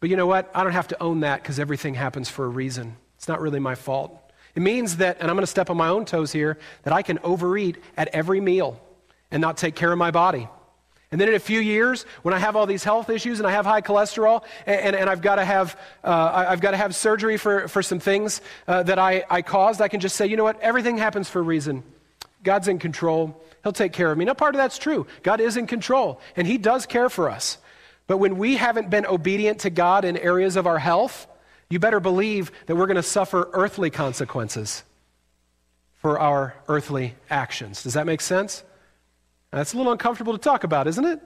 But 0.00 0.08
you 0.08 0.16
know 0.16 0.26
what? 0.26 0.50
I 0.54 0.62
don't 0.62 0.72
have 0.72 0.88
to 0.88 1.02
own 1.02 1.20
that 1.20 1.42
because 1.42 1.58
everything 1.58 1.94
happens 1.94 2.30
for 2.30 2.46
a 2.46 2.48
reason. 2.48 2.96
It's 3.16 3.28
not 3.28 3.40
really 3.40 3.60
my 3.60 3.74
fault. 3.74 4.16
It 4.54 4.62
means 4.62 4.96
that, 4.96 5.18
and 5.20 5.30
I'm 5.30 5.36
going 5.36 5.42
to 5.42 5.46
step 5.46 5.70
on 5.70 5.76
my 5.76 5.88
own 5.88 6.06
toes 6.06 6.32
here, 6.32 6.58
that 6.82 6.92
I 6.92 7.02
can 7.02 7.18
overeat 7.22 7.76
at 7.96 8.08
every 8.08 8.40
meal 8.40 8.80
and 9.30 9.40
not 9.40 9.58
take 9.58 9.76
care 9.76 9.92
of 9.92 9.98
my 9.98 10.10
body. 10.10 10.48
And 11.12 11.20
then 11.20 11.28
in 11.28 11.34
a 11.34 11.40
few 11.40 11.60
years, 11.60 12.06
when 12.22 12.32
I 12.32 12.38
have 12.38 12.54
all 12.54 12.66
these 12.66 12.84
health 12.84 13.10
issues 13.10 13.40
and 13.40 13.46
I 13.46 13.50
have 13.50 13.66
high 13.66 13.82
cholesterol 13.82 14.44
and, 14.64 14.80
and, 14.80 14.96
and 14.96 15.10
I've, 15.10 15.20
got 15.20 15.36
to 15.36 15.44
have, 15.44 15.78
uh, 16.04 16.46
I've 16.48 16.60
got 16.60 16.70
to 16.70 16.76
have 16.76 16.94
surgery 16.94 17.36
for, 17.36 17.66
for 17.68 17.82
some 17.82 17.98
things 17.98 18.40
uh, 18.68 18.84
that 18.84 18.98
I, 18.98 19.24
I 19.28 19.42
caused, 19.42 19.80
I 19.82 19.88
can 19.88 20.00
just 20.00 20.14
say, 20.14 20.26
you 20.26 20.36
know 20.36 20.44
what? 20.44 20.60
Everything 20.60 20.98
happens 20.98 21.28
for 21.28 21.40
a 21.40 21.42
reason. 21.42 21.82
God's 22.42 22.68
in 22.68 22.78
control. 22.78 23.42
He'll 23.62 23.72
take 23.72 23.92
care 23.92 24.10
of 24.10 24.18
me. 24.18 24.24
Now, 24.24 24.34
part 24.34 24.54
of 24.54 24.58
that's 24.58 24.78
true. 24.78 25.06
God 25.22 25.40
is 25.40 25.56
in 25.56 25.66
control, 25.66 26.20
and 26.36 26.46
He 26.46 26.58
does 26.58 26.86
care 26.86 27.10
for 27.10 27.30
us. 27.30 27.58
But 28.06 28.18
when 28.18 28.38
we 28.38 28.56
haven't 28.56 28.90
been 28.90 29.06
obedient 29.06 29.60
to 29.60 29.70
God 29.70 30.04
in 30.04 30.16
areas 30.16 30.56
of 30.56 30.66
our 30.66 30.78
health, 30.78 31.26
you 31.68 31.78
better 31.78 32.00
believe 32.00 32.50
that 32.66 32.74
we're 32.74 32.86
going 32.86 32.96
to 32.96 33.02
suffer 33.02 33.48
earthly 33.52 33.90
consequences 33.90 34.82
for 35.98 36.18
our 36.18 36.54
earthly 36.66 37.14
actions. 37.28 37.82
Does 37.82 37.94
that 37.94 38.06
make 38.06 38.20
sense? 38.20 38.64
That's 39.52 39.74
a 39.74 39.76
little 39.76 39.92
uncomfortable 39.92 40.32
to 40.32 40.38
talk 40.38 40.64
about, 40.64 40.86
isn't 40.86 41.04
it? 41.04 41.20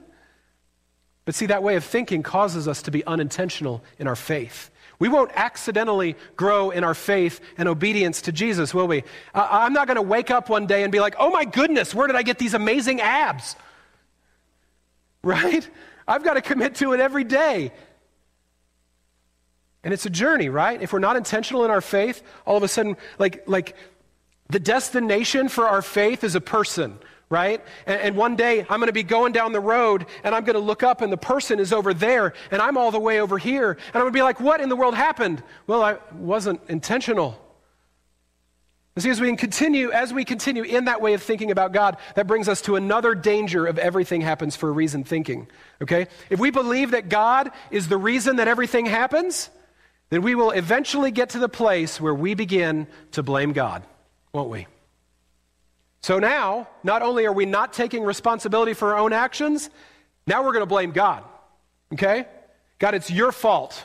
But 1.25 1.33
see, 1.33 1.47
that 1.47 1.63
way 1.63 1.75
of 1.75 1.83
thinking 1.83 2.21
causes 2.21 2.67
us 2.67 2.83
to 2.83 2.91
be 2.91 3.03
unintentional 3.05 3.83
in 3.97 4.07
our 4.07 4.15
faith. 4.15 4.69
We 4.99 5.09
won't 5.09 5.31
accidentally 5.35 6.15
grow 6.35 6.71
in 6.71 6.83
our 6.83 6.93
faith 6.93 7.41
and 7.57 7.67
obedience 7.67 8.21
to 8.23 8.31
Jesus, 8.31 8.73
will 8.73 8.87
we? 8.87 9.03
I'm 9.33 9.73
not 9.73 9.87
going 9.87 9.95
to 9.95 10.01
wake 10.01 10.31
up 10.31 10.49
one 10.49 10.67
day 10.67 10.83
and 10.83 10.91
be 10.91 10.99
like, 10.99 11.15
oh 11.19 11.29
my 11.29 11.45
goodness, 11.45 11.93
where 11.93 12.07
did 12.07 12.15
I 12.15 12.23
get 12.23 12.39
these 12.39 12.53
amazing 12.53 13.01
abs? 13.01 13.55
Right? 15.23 15.67
I've 16.07 16.23
got 16.23 16.35
to 16.35 16.41
commit 16.41 16.75
to 16.75 16.93
it 16.93 16.99
every 16.99 17.23
day. 17.23 17.71
And 19.83 19.91
it's 19.91 20.05
a 20.05 20.09
journey, 20.11 20.49
right? 20.49 20.79
If 20.79 20.93
we're 20.93 20.99
not 20.99 21.15
intentional 21.15 21.65
in 21.65 21.71
our 21.71 21.81
faith, 21.81 22.21
all 22.45 22.57
of 22.57 22.61
a 22.61 22.67
sudden, 22.67 22.95
like, 23.17 23.47
like 23.47 23.75
the 24.49 24.59
destination 24.59 25.49
for 25.49 25.67
our 25.67 25.81
faith 25.81 26.23
is 26.23 26.35
a 26.35 26.41
person, 26.41 26.99
right? 27.29 27.63
And, 27.85 28.01
and, 28.01 28.15
one 28.15 28.35
day 28.35 28.61
I'm 28.61 28.79
going 28.79 28.87
to 28.87 28.93
be 28.93 29.03
going 29.03 29.33
down 29.33 29.51
the 29.51 29.59
road 29.59 30.05
and 30.23 30.35
I'm 30.35 30.43
going 30.43 30.55
to 30.55 30.59
look 30.59 30.83
up 30.83 31.01
and 31.01 31.11
the 31.11 31.17
person 31.17 31.59
is 31.59 31.73
over 31.73 31.93
there 31.93 32.33
and 32.51 32.61
I'm 32.61 32.77
all 32.77 32.91
the 32.91 32.99
way 32.99 33.19
over 33.19 33.37
here. 33.37 33.71
And 33.71 33.95
I'm 33.95 34.01
going 34.01 34.13
to 34.13 34.17
be 34.17 34.21
like, 34.21 34.39
what 34.39 34.61
in 34.61 34.69
the 34.69 34.75
world 34.75 34.95
happened? 34.95 35.41
Well, 35.67 35.81
I 35.81 35.97
wasn't 36.13 36.61
intentional. 36.67 37.39
You 38.95 39.01
see, 39.01 39.09
as 39.09 39.19
we 39.19 39.35
continue, 39.35 39.91
as 39.91 40.13
we 40.13 40.23
continue 40.23 40.63
in 40.63 40.85
that 40.85 41.01
way 41.01 41.15
of 41.15 41.21
thinking 41.21 41.51
about 41.51 41.73
God, 41.73 41.97
that 42.15 42.27
brings 42.27 42.47
us 42.47 42.61
to 42.61 42.77
another 42.77 43.13
danger 43.13 43.65
of 43.65 43.77
everything 43.77 44.21
happens 44.21 44.55
for 44.55 44.69
a 44.69 44.71
reason 44.71 45.03
thinking. 45.03 45.47
Okay? 45.81 46.07
If 46.29 46.39
we 46.39 46.49
believe 46.49 46.91
that 46.91 47.09
God 47.09 47.51
is 47.71 47.89
the 47.89 47.97
reason 47.97 48.37
that 48.37 48.47
everything 48.47 48.85
happens, 48.85 49.49
then 50.11 50.21
we 50.21 50.33
will 50.33 50.51
eventually 50.51 51.11
get 51.11 51.31
to 51.31 51.39
the 51.39 51.49
place 51.49 51.99
where 51.99 52.13
we 52.13 52.35
begin 52.35 52.87
to 53.11 53.23
blame 53.23 53.51
God, 53.51 53.83
won't 54.31 54.49
we? 54.49 54.67
So 56.05 56.19
now, 56.19 56.67
not 56.83 57.01
only 57.01 57.25
are 57.25 57.33
we 57.33 57.47
not 57.47 57.73
taking 57.73 58.03
responsibility 58.03 58.75
for 58.75 58.93
our 58.93 58.99
own 58.99 59.11
actions, 59.11 59.71
now 60.27 60.43
we're 60.43 60.51
going 60.51 60.61
to 60.61 60.67
blame 60.67 60.91
God. 60.91 61.23
Okay? 61.93 62.27
God, 62.77 62.93
it's 62.93 63.09
your 63.09 63.31
fault 63.31 63.83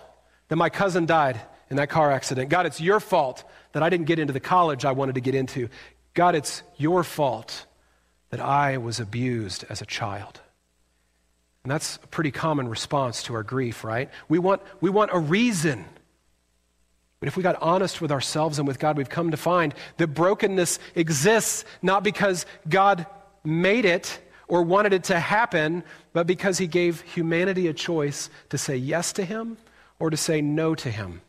that 0.49 0.57
my 0.57 0.69
cousin 0.69 1.07
died 1.07 1.41
in 1.71 1.79
that 1.79 1.89
car 1.89 2.13
accident. 2.13 2.51
God, 2.51 2.67
it's 2.67 2.79
your 2.79 3.01
fault 3.01 3.45
that 3.73 3.83
I 3.83 3.89
didn't 3.89 4.05
get 4.05 4.19
into 4.19 4.35
the 4.35 4.39
college 4.39 4.85
I 4.85 4.93
wanted 4.93 5.15
to 5.15 5.23
get 5.23 5.35
into. 5.35 5.71
God, 6.13 6.35
it's 6.35 6.63
your 6.77 7.05
fault 7.05 7.65
that 8.29 8.41
I 8.41 8.77
was 8.77 9.01
abused 9.01 9.65
as 9.71 9.81
a 9.81 9.87
child. 9.87 10.43
And 11.65 11.71
that's 11.71 11.97
a 12.05 12.07
pretty 12.09 12.33
common 12.33 12.69
response 12.69 13.23
to 13.23 13.35
our 13.35 13.43
grief, 13.43 13.83
right? 13.83 14.11
We 14.29 14.39
want, 14.39 14.61
we 14.83 14.91
want 14.91 15.11
a 15.15 15.19
reason 15.19 15.87
but 17.21 17.29
if 17.29 17.37
we 17.37 17.43
got 17.43 17.61
honest 17.61 18.01
with 18.01 18.11
ourselves 18.11 18.59
and 18.59 18.67
with 18.67 18.79
God, 18.79 18.97
we've 18.97 19.09
come 19.09 19.31
to 19.31 19.37
find 19.37 19.75
that 19.99 20.09
brokenness 20.09 20.79
exists 20.95 21.67
not 21.83 22.03
because 22.03 22.47
God 22.67 23.07
made 23.45 23.85
it 23.85 24.19
or 24.49 24.63
wanted 24.63 24.95
it 24.95 25.05
to 25.05 25.21
happen, 25.21 25.85
but 26.15 26.27
because 26.27 26.57
He 26.57 26.67
gave 26.67 27.03
humanity 27.03 27.69
a 27.69 27.75
choice 27.75 28.31
to 28.49 28.57
say 28.57 28.75
yes 28.77 29.13
to 29.13 29.25
Him 29.25 29.59
or 29.99 30.09
to 30.09 30.17
say 30.17 30.41
no 30.41 30.75
to 30.75 30.91
Him. 30.91 31.21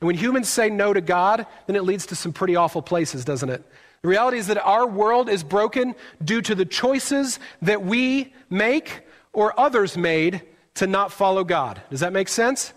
And 0.00 0.06
when 0.06 0.16
humans 0.16 0.48
say 0.48 0.70
no 0.70 0.94
to 0.94 1.02
God, 1.02 1.46
then 1.66 1.76
it 1.76 1.84
leads 1.84 2.06
to 2.06 2.16
some 2.16 2.32
pretty 2.32 2.56
awful 2.56 2.82
places, 2.82 3.24
doesn't 3.24 3.50
it? 3.50 3.62
The 4.00 4.08
reality 4.08 4.38
is 4.38 4.46
that 4.46 4.62
our 4.62 4.86
world 4.86 5.28
is 5.28 5.44
broken 5.44 5.94
due 6.24 6.40
to 6.42 6.54
the 6.54 6.64
choices 6.64 7.38
that 7.62 7.84
we 7.84 8.32
make 8.48 9.02
or 9.32 9.58
others 9.58 9.96
made 9.96 10.42
to 10.74 10.86
not 10.86 11.12
follow 11.12 11.44
God. 11.44 11.82
Does 11.90 12.00
that 12.00 12.12
make 12.12 12.28
sense? 12.28 12.72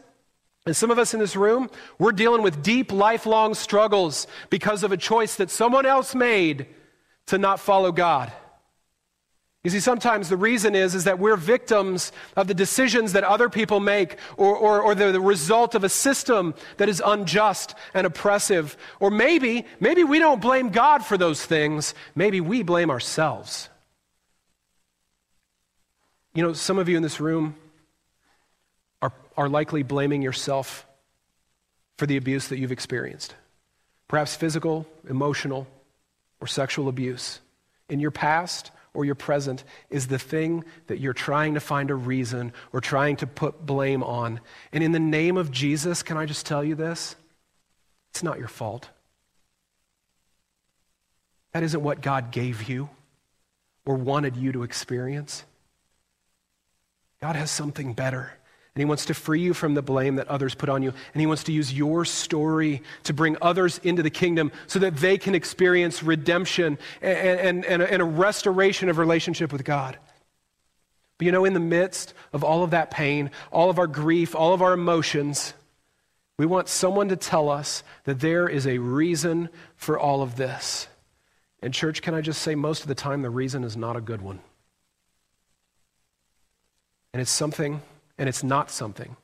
And 0.70 0.76
some 0.76 0.92
of 0.92 1.00
us 1.00 1.16
in 1.16 1.20
this 1.20 1.36
room, 1.36 1.72
we're 1.98 2.12
dealing 2.12 2.44
with 2.44 2.62
deep, 2.62 2.92
lifelong 2.92 3.56
struggles 3.56 4.28
because 4.52 4.84
of 4.84 4.92
a 4.92 4.98
choice 4.98 5.36
that 5.38 5.50
someone 5.50 5.88
else 5.88 6.14
made 6.14 6.68
to 7.26 7.40
not 7.40 7.60
follow 7.60 7.92
God. 7.92 8.32
You 9.64 9.72
see, 9.72 9.80
sometimes 9.80 10.30
the 10.30 10.38
reason 10.38 10.76
is, 10.76 10.94
is 10.94 11.06
that 11.06 11.18
we're 11.18 11.38
victims 11.38 12.12
of 12.36 12.46
the 12.46 12.54
decisions 12.54 13.14
that 13.14 13.24
other 13.24 13.50
people 13.50 13.80
make 13.80 14.18
or, 14.38 14.56
or, 14.56 14.80
or 14.80 14.94
the, 14.94 15.12
the 15.12 15.20
result 15.20 15.74
of 15.74 15.84
a 15.84 15.90
system 15.90 16.54
that 16.78 16.88
is 16.88 17.02
unjust 17.04 17.74
and 17.96 18.06
oppressive. 18.06 18.78
Or 19.00 19.10
maybe, 19.10 19.66
maybe 19.80 20.04
we 20.04 20.20
don't 20.20 20.40
blame 20.40 20.70
God 20.70 21.04
for 21.04 21.18
those 21.18 21.44
things. 21.44 21.96
Maybe 22.14 22.42
we 22.42 22.62
blame 22.62 22.92
ourselves. 22.92 23.70
You 26.36 26.44
know, 26.44 26.54
some 26.54 26.78
of 26.78 26.88
you 26.88 26.96
in 26.96 27.02
this 27.02 27.20
room, 27.20 27.56
are 29.40 29.48
likely 29.48 29.84
blaming 29.84 30.22
yourself 30.22 30.86
for 31.98 32.06
the 32.06 32.18
abuse 32.18 32.50
that 32.50 32.60
you've 32.60 32.74
experienced. 32.74 33.34
Perhaps 34.10 34.36
physical, 34.36 34.86
emotional, 35.10 35.66
or 36.42 36.48
sexual 36.48 36.90
abuse 36.90 37.40
in 37.88 38.02
your 38.02 38.12
past 38.12 38.72
or 38.94 39.06
your 39.06 39.16
present 39.16 39.64
is 39.90 40.08
the 40.08 40.20
thing 40.20 40.66
that 40.88 41.00
you're 41.00 41.14
trying 41.14 41.54
to 41.54 41.62
find 41.62 41.90
a 41.90 41.96
reason 41.96 42.52
or 42.74 42.82
trying 42.82 43.16
to 43.16 43.28
put 43.28 43.66
blame 43.66 44.04
on. 44.04 44.42
And 44.74 44.84
in 44.84 44.92
the 44.92 45.00
name 45.00 45.38
of 45.38 45.52
Jesus, 45.52 46.04
can 46.04 46.18
I 46.18 46.26
just 46.26 46.46
tell 46.46 46.62
you 46.62 46.76
this? 46.76 47.16
It's 48.12 48.24
not 48.24 48.40
your 48.40 48.50
fault. 48.50 48.90
That 51.54 51.64
isn't 51.64 51.82
what 51.82 52.02
God 52.02 52.32
gave 52.32 52.68
you 52.68 52.90
or 53.86 53.96
wanted 53.96 54.36
you 54.36 54.52
to 54.52 54.64
experience. 54.64 55.46
God 57.22 57.38
has 57.38 57.50
something 57.50 57.94
better. 57.94 58.34
And 58.76 58.82
he 58.82 58.86
wants 58.86 59.06
to 59.06 59.14
free 59.14 59.42
you 59.42 59.54
from 59.54 59.74
the 59.74 59.82
blame 59.82 60.16
that 60.18 60.28
others 60.28 60.56
put 60.56 60.70
on 60.70 60.84
you. 60.84 60.94
And 61.14 61.20
he 61.20 61.26
wants 61.26 61.44
to 61.46 61.52
use 61.52 61.74
your 61.74 62.06
story 62.06 62.84
to 63.04 63.14
bring 63.14 63.36
others 63.42 63.80
into 63.84 64.04
the 64.04 64.10
kingdom 64.10 64.52
so 64.68 64.80
that 64.80 64.98
they 64.98 65.18
can 65.18 65.36
experience 65.36 66.04
redemption 66.04 66.78
and, 67.02 67.66
and, 67.66 67.82
and, 67.82 68.02
a, 68.02 68.06
restoration 68.06 68.90
of 68.90 68.98
relationship 68.98 69.52
with 69.52 69.64
God. 69.64 69.98
But 71.18 71.26
you 71.26 71.32
know, 71.32 71.46
in 71.46 71.54
the 71.54 71.60
midst 71.60 72.14
of 72.32 72.44
all 72.44 72.64
of 72.64 72.72
that 72.72 72.92
pain, 72.92 73.32
all 73.52 73.70
of 73.70 73.80
our 73.80 73.88
grief, 73.88 74.36
all 74.36 74.54
of 74.54 74.62
our 74.62 74.74
emotions, 74.74 75.54
we 76.38 76.46
want 76.46 76.70
someone 76.70 77.10
to 77.10 77.18
tell 77.18 77.50
us 77.50 77.84
that 78.06 78.22
there 78.22 78.48
is 78.48 78.66
a 78.66 78.78
reason 78.78 79.50
for 79.76 80.00
all 80.00 80.22
of 80.22 80.38
this. 80.38 80.88
And, 81.62 81.74
church, 81.74 82.02
can 82.02 82.14
I 82.14 82.22
just 82.22 82.42
say, 82.42 82.56
most 82.56 82.84
of 82.84 82.88
the 82.88 82.96
time, 82.96 83.22
the 83.22 83.30
reason 83.30 83.66
is 83.66 83.76
not 83.76 83.98
a 83.98 84.02
good 84.02 84.22
one. 84.22 84.40
And 87.14 87.22
it's 87.22 87.32
something 87.32 87.82
and 88.20 88.30
it's 88.30 88.44
not 88.44 88.70
something 88.70 89.16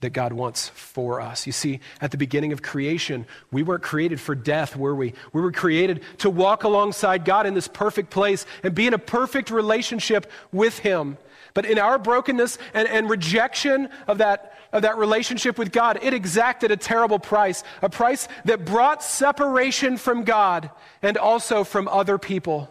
that 0.00 0.10
God 0.10 0.32
wants 0.32 0.68
for 0.68 1.20
us. 1.20 1.46
You 1.46 1.52
see, 1.52 1.80
at 2.00 2.12
the 2.12 2.18
beginning 2.18 2.52
of 2.52 2.62
creation, 2.62 3.26
we 3.50 3.62
weren't 3.62 3.82
created 3.82 4.20
for 4.20 4.34
death, 4.34 4.76
were 4.76 4.94
we? 4.94 5.14
We 5.32 5.40
were 5.40 5.50
created 5.50 6.02
to 6.18 6.30
walk 6.30 6.62
alongside 6.64 7.24
God 7.24 7.46
in 7.46 7.54
this 7.54 7.66
perfect 7.66 8.10
place 8.10 8.46
and 8.62 8.74
be 8.74 8.86
in 8.86 8.94
a 8.94 8.98
perfect 8.98 9.50
relationship 9.50 10.30
with 10.52 10.78
Him. 10.78 11.16
But 11.52 11.64
in 11.64 11.78
our 11.78 11.98
brokenness 11.98 12.58
and, 12.74 12.86
and 12.86 13.10
rejection 13.10 13.88
of 14.06 14.18
that, 14.18 14.54
of 14.72 14.82
that 14.82 14.98
relationship 14.98 15.58
with 15.58 15.72
God, 15.72 15.98
it 16.02 16.14
exacted 16.14 16.70
a 16.70 16.76
terrible 16.76 17.18
price, 17.18 17.64
a 17.82 17.88
price 17.88 18.28
that 18.44 18.64
brought 18.64 19.02
separation 19.02 19.96
from 19.96 20.22
God 20.22 20.70
and 21.02 21.16
also 21.16 21.64
from 21.64 21.88
other 21.88 22.18
people. 22.18 22.68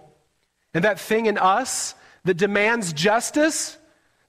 And 0.73 0.85
that 0.85 0.99
thing 0.99 1.25
in 1.25 1.37
us 1.37 1.93
that 2.23 2.35
demands 2.35 2.93
justice 2.93 3.77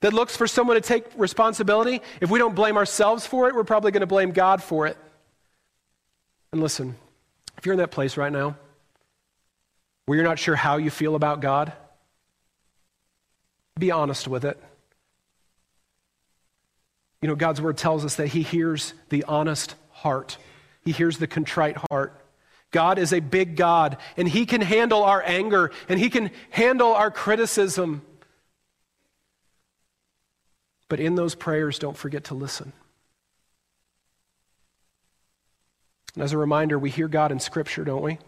that 0.01 0.13
looks 0.13 0.37
for 0.37 0.47
someone 0.47 0.77
to 0.77 0.81
take 0.81 1.05
responsibility, 1.17 2.03
if 2.21 2.31
we 2.31 2.39
don't 2.39 2.55
blame 2.55 2.77
ourselves 2.77 3.27
for 3.27 3.49
it, 3.49 3.55
we're 3.55 3.65
probably 3.65 3.91
going 3.91 4.01
to 4.01 4.07
blame 4.07 4.31
God 4.31 4.63
for 4.63 4.87
it. 4.87 4.97
And 6.53 6.63
listen, 6.63 6.97
if 7.57 7.67
you're 7.67 7.73
in 7.73 7.79
that 7.79 7.91
place 7.91 8.17
right 8.17 8.33
now 8.33 8.57
where 10.07 10.17
you're 10.17 10.27
not 10.27 10.39
sure 10.39 10.57
how 10.57 10.77
you 10.77 10.91
feel 10.91 11.15
about 11.15 11.41
God, 11.41 11.73
be 13.79 13.91
honest 13.91 14.27
with 14.27 14.45
it. 14.45 14.59
You 17.21 17.29
know, 17.29 17.35
God's 17.35 17.61
word 17.61 17.77
tells 17.77 18.05
us 18.05 18.15
that 18.17 18.29
He 18.29 18.43
hears 18.43 18.95
the 19.09 19.25
honest 19.25 19.75
heart, 19.91 20.39
He 20.85 20.93
hears 20.93 21.19
the 21.19 21.27
contrite 21.27 21.77
heart. 21.91 22.15
God 22.71 22.99
is 22.99 23.15
a 23.15 23.21
big 23.21 23.57
God, 23.57 23.97
and 24.17 24.29
He 24.29 24.47
can 24.47 24.61
handle 24.61 25.03
our 25.03 25.23
anger, 25.25 25.71
and 25.89 25.99
He 25.99 26.11
can 26.11 26.31
handle 26.51 26.95
our 26.95 27.11
criticism. 27.11 28.03
But 30.89 31.01
in 31.01 31.15
those 31.15 31.35
prayers, 31.35 31.79
don't 31.79 31.97
forget 31.97 32.25
to 32.25 32.35
listen. 32.35 32.73
And 36.15 36.23
as 36.25 36.33
a 36.33 36.39
reminder, 36.39 36.79
we 36.79 36.91
hear 36.91 37.09
God 37.09 37.31
in 37.31 37.41
Scripture, 37.41 37.85
don't 37.85 38.03
we? 38.03 38.19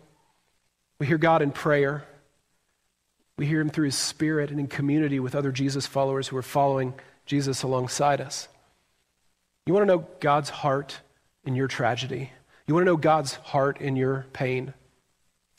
We 0.99 1.07
hear 1.07 1.19
God 1.19 1.43
in 1.43 1.51
prayer. 1.51 2.05
We 3.37 3.47
hear 3.47 3.61
Him 3.61 3.71
through 3.71 3.87
His 3.87 3.97
Spirit 3.97 4.51
and 4.51 4.61
in 4.61 4.67
community 4.67 5.19
with 5.19 5.35
other 5.35 5.51
Jesus 5.51 5.87
followers 5.87 6.29
who 6.29 6.37
are 6.37 6.43
following 6.43 6.95
Jesus 7.25 7.63
alongside 7.63 8.21
us. 8.21 8.49
You 9.67 9.73
want 9.73 9.83
to 9.89 9.95
know 9.95 10.07
God's 10.21 10.51
heart 10.51 11.01
in 11.45 11.55
your 11.55 11.69
tragedy? 11.69 12.31
You 12.67 12.75
want 12.75 12.85
to 12.85 12.91
know 12.91 12.97
God's 12.97 13.35
heart 13.35 13.81
in 13.81 13.97
your 13.97 14.27
pain? 14.33 14.75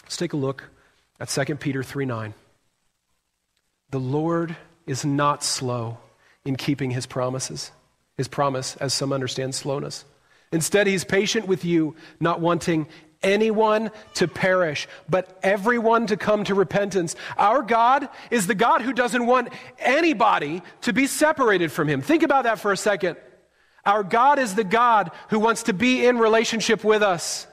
Let's 0.03 0.17
take 0.17 0.33
a 0.33 0.37
look 0.37 0.63
at 1.19 1.29
2 1.29 1.55
Peter 1.55 1.81
3 1.81 2.05
9. 2.05 2.33
The 3.89 3.99
Lord 3.99 4.55
is 4.85 5.03
not 5.03 5.43
slow 5.43 5.97
in 6.45 6.55
keeping 6.55 6.91
his 6.91 7.05
promises, 7.05 7.71
his 8.17 8.27
promise, 8.27 8.75
as 8.77 8.93
some 8.93 9.13
understand 9.13 9.55
slowness. 9.55 10.05
Instead, 10.51 10.87
he's 10.87 11.03
patient 11.03 11.47
with 11.47 11.63
you, 11.63 11.95
not 12.19 12.41
wanting 12.41 12.87
anyone 13.23 13.91
to 14.15 14.27
perish, 14.27 14.87
but 15.07 15.39
everyone 15.43 16.07
to 16.07 16.17
come 16.17 16.43
to 16.43 16.55
repentance. 16.55 17.15
Our 17.37 17.61
God 17.61 18.09
is 18.31 18.47
the 18.47 18.55
God 18.55 18.81
who 18.81 18.93
doesn't 18.93 19.25
want 19.25 19.49
anybody 19.79 20.61
to 20.81 20.93
be 20.93 21.07
separated 21.07 21.71
from 21.71 21.87
him. 21.87 22.01
Think 22.01 22.23
about 22.23 22.43
that 22.43 22.59
for 22.59 22.71
a 22.71 22.77
second. 22.77 23.17
Our 23.85 24.03
God 24.03 24.39
is 24.39 24.55
the 24.55 24.63
God 24.63 25.11
who 25.29 25.39
wants 25.39 25.63
to 25.63 25.73
be 25.73 26.05
in 26.05 26.17
relationship 26.17 26.83
with 26.83 27.01
us. 27.01 27.47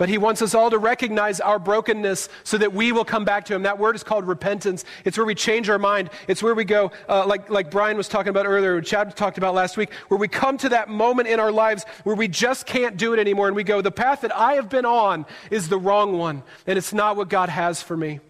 But 0.00 0.08
he 0.08 0.16
wants 0.16 0.40
us 0.40 0.54
all 0.54 0.70
to 0.70 0.78
recognize 0.78 1.40
our 1.40 1.58
brokenness 1.58 2.30
so 2.42 2.56
that 2.56 2.72
we 2.72 2.90
will 2.90 3.04
come 3.04 3.26
back 3.26 3.44
to 3.44 3.54
him. 3.54 3.64
That 3.64 3.78
word 3.78 3.94
is 3.94 4.02
called 4.02 4.26
repentance. 4.26 4.82
It's 5.04 5.18
where 5.18 5.26
we 5.26 5.34
change 5.34 5.68
our 5.68 5.78
mind. 5.78 6.08
It's 6.26 6.42
where 6.42 6.54
we 6.54 6.64
go, 6.64 6.90
uh, 7.06 7.26
like, 7.26 7.50
like 7.50 7.70
Brian 7.70 7.98
was 7.98 8.08
talking 8.08 8.30
about 8.30 8.46
earlier, 8.46 8.80
Chad 8.80 9.14
talked 9.14 9.36
about 9.36 9.52
last 9.52 9.76
week, 9.76 9.92
where 10.08 10.16
we 10.16 10.26
come 10.26 10.56
to 10.56 10.70
that 10.70 10.88
moment 10.88 11.28
in 11.28 11.38
our 11.38 11.52
lives 11.52 11.84
where 12.04 12.16
we 12.16 12.28
just 12.28 12.64
can't 12.64 12.96
do 12.96 13.12
it 13.12 13.18
anymore. 13.18 13.46
And 13.48 13.54
we 13.54 13.62
go, 13.62 13.82
the 13.82 13.90
path 13.90 14.22
that 14.22 14.34
I 14.34 14.54
have 14.54 14.70
been 14.70 14.86
on 14.86 15.26
is 15.50 15.68
the 15.68 15.76
wrong 15.76 16.16
one, 16.16 16.44
and 16.66 16.78
it's 16.78 16.94
not 16.94 17.18
what 17.18 17.28
God 17.28 17.50
has 17.50 17.82
for 17.82 17.94
me. 17.94 18.20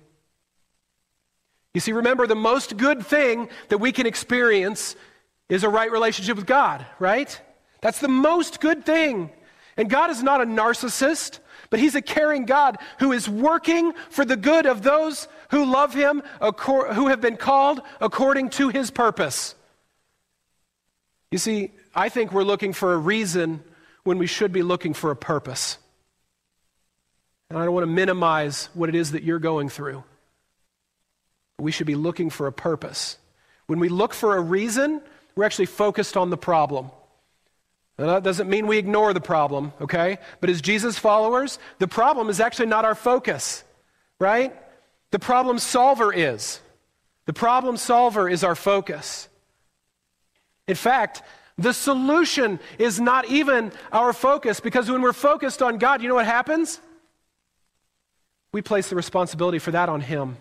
You 1.72 1.80
see, 1.80 1.92
remember, 1.92 2.26
the 2.26 2.34
most 2.34 2.78
good 2.78 3.06
thing 3.06 3.48
that 3.68 3.78
we 3.78 3.92
can 3.92 4.08
experience 4.08 4.96
is 5.48 5.62
a 5.62 5.68
right 5.68 5.92
relationship 5.92 6.36
with 6.36 6.46
God, 6.46 6.84
right? 6.98 7.40
That's 7.80 8.00
the 8.00 8.08
most 8.08 8.60
good 8.60 8.84
thing. 8.84 9.30
And 9.76 9.88
God 9.88 10.10
is 10.10 10.20
not 10.20 10.40
a 10.40 10.44
narcissist. 10.44 11.38
But 11.70 11.78
he's 11.78 11.94
a 11.94 12.02
caring 12.02 12.46
God 12.46 12.78
who 12.98 13.12
is 13.12 13.28
working 13.28 13.92
for 14.10 14.24
the 14.24 14.36
good 14.36 14.66
of 14.66 14.82
those 14.82 15.28
who 15.50 15.64
love 15.64 15.94
him, 15.94 16.22
who 16.58 17.06
have 17.08 17.20
been 17.20 17.36
called 17.36 17.80
according 18.00 18.50
to 18.50 18.68
his 18.68 18.90
purpose. 18.90 19.54
You 21.30 21.38
see, 21.38 21.70
I 21.94 22.08
think 22.08 22.32
we're 22.32 22.42
looking 22.42 22.72
for 22.72 22.92
a 22.92 22.98
reason 22.98 23.62
when 24.02 24.18
we 24.18 24.26
should 24.26 24.52
be 24.52 24.64
looking 24.64 24.94
for 24.94 25.12
a 25.12 25.16
purpose. 25.16 25.78
And 27.48 27.58
I 27.58 27.64
don't 27.64 27.74
want 27.74 27.84
to 27.84 27.92
minimize 27.92 28.68
what 28.74 28.88
it 28.88 28.94
is 28.94 29.12
that 29.12 29.22
you're 29.22 29.38
going 29.38 29.68
through. 29.68 30.02
We 31.58 31.70
should 31.72 31.86
be 31.86 31.94
looking 31.94 32.30
for 32.30 32.46
a 32.46 32.52
purpose. 32.52 33.16
When 33.66 33.78
we 33.78 33.88
look 33.88 34.14
for 34.14 34.36
a 34.36 34.40
reason, 34.40 35.02
we're 35.36 35.44
actually 35.44 35.66
focused 35.66 36.16
on 36.16 36.30
the 36.30 36.36
problem. 36.36 36.90
Now, 38.00 38.06
that 38.06 38.16
uh, 38.16 38.20
doesn't 38.20 38.48
mean 38.48 38.66
we 38.66 38.78
ignore 38.78 39.12
the 39.12 39.20
problem, 39.20 39.74
okay? 39.78 40.16
But 40.40 40.48
as 40.48 40.62
Jesus 40.62 40.98
followers, 40.98 41.58
the 41.80 41.86
problem 41.86 42.30
is 42.30 42.40
actually 42.40 42.68
not 42.68 42.86
our 42.86 42.94
focus, 42.94 43.62
right? 44.18 44.56
The 45.10 45.18
problem 45.18 45.58
solver 45.58 46.10
is. 46.10 46.60
The 47.26 47.34
problem 47.34 47.76
solver 47.76 48.26
is 48.26 48.42
our 48.42 48.54
focus. 48.54 49.28
In 50.66 50.76
fact, 50.76 51.20
the 51.58 51.74
solution 51.74 52.58
is 52.78 52.98
not 52.98 53.26
even 53.26 53.70
our 53.92 54.14
focus 54.14 54.60
because 54.60 54.90
when 54.90 55.02
we're 55.02 55.12
focused 55.12 55.60
on 55.60 55.76
God, 55.76 56.00
you 56.00 56.08
know 56.08 56.14
what 56.14 56.24
happens? 56.24 56.80
We 58.50 58.62
place 58.62 58.88
the 58.88 58.96
responsibility 58.96 59.58
for 59.58 59.72
that 59.72 59.90
on 59.90 60.00
Him. 60.00 60.38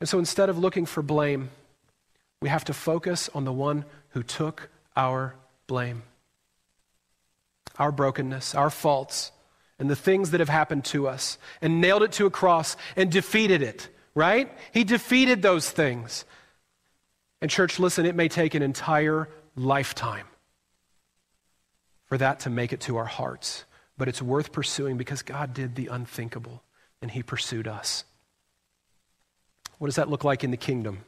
And 0.00 0.08
so 0.08 0.18
instead 0.18 0.48
of 0.48 0.58
looking 0.58 0.86
for 0.86 1.02
blame, 1.02 1.50
we 2.40 2.48
have 2.48 2.64
to 2.64 2.74
focus 2.74 3.30
on 3.34 3.44
the 3.44 3.52
one 3.52 3.84
who 4.10 4.22
took 4.22 4.68
our 4.96 5.34
blame, 5.66 6.02
our 7.78 7.92
brokenness, 7.92 8.54
our 8.54 8.70
faults, 8.70 9.32
and 9.78 9.90
the 9.90 9.96
things 9.96 10.30
that 10.30 10.40
have 10.40 10.48
happened 10.48 10.84
to 10.86 11.06
us, 11.06 11.38
and 11.60 11.80
nailed 11.80 12.02
it 12.02 12.12
to 12.12 12.26
a 12.26 12.30
cross 12.30 12.76
and 12.96 13.10
defeated 13.10 13.62
it, 13.62 13.88
right? 14.14 14.50
He 14.72 14.84
defeated 14.84 15.42
those 15.42 15.70
things. 15.70 16.24
And, 17.40 17.50
church, 17.50 17.78
listen, 17.78 18.06
it 18.06 18.14
may 18.14 18.28
take 18.28 18.54
an 18.54 18.62
entire 18.62 19.28
lifetime 19.54 20.26
for 22.06 22.16
that 22.18 22.40
to 22.40 22.50
make 22.50 22.72
it 22.72 22.80
to 22.82 22.96
our 22.96 23.04
hearts, 23.04 23.64
but 23.98 24.08
it's 24.08 24.22
worth 24.22 24.52
pursuing 24.52 24.96
because 24.96 25.22
God 25.22 25.52
did 25.52 25.74
the 25.74 25.88
unthinkable 25.88 26.62
and 27.02 27.10
He 27.10 27.22
pursued 27.22 27.68
us. 27.68 28.04
What 29.78 29.88
does 29.88 29.96
that 29.96 30.08
look 30.08 30.24
like 30.24 30.42
in 30.42 30.50
the 30.50 30.56
kingdom? 30.56 31.04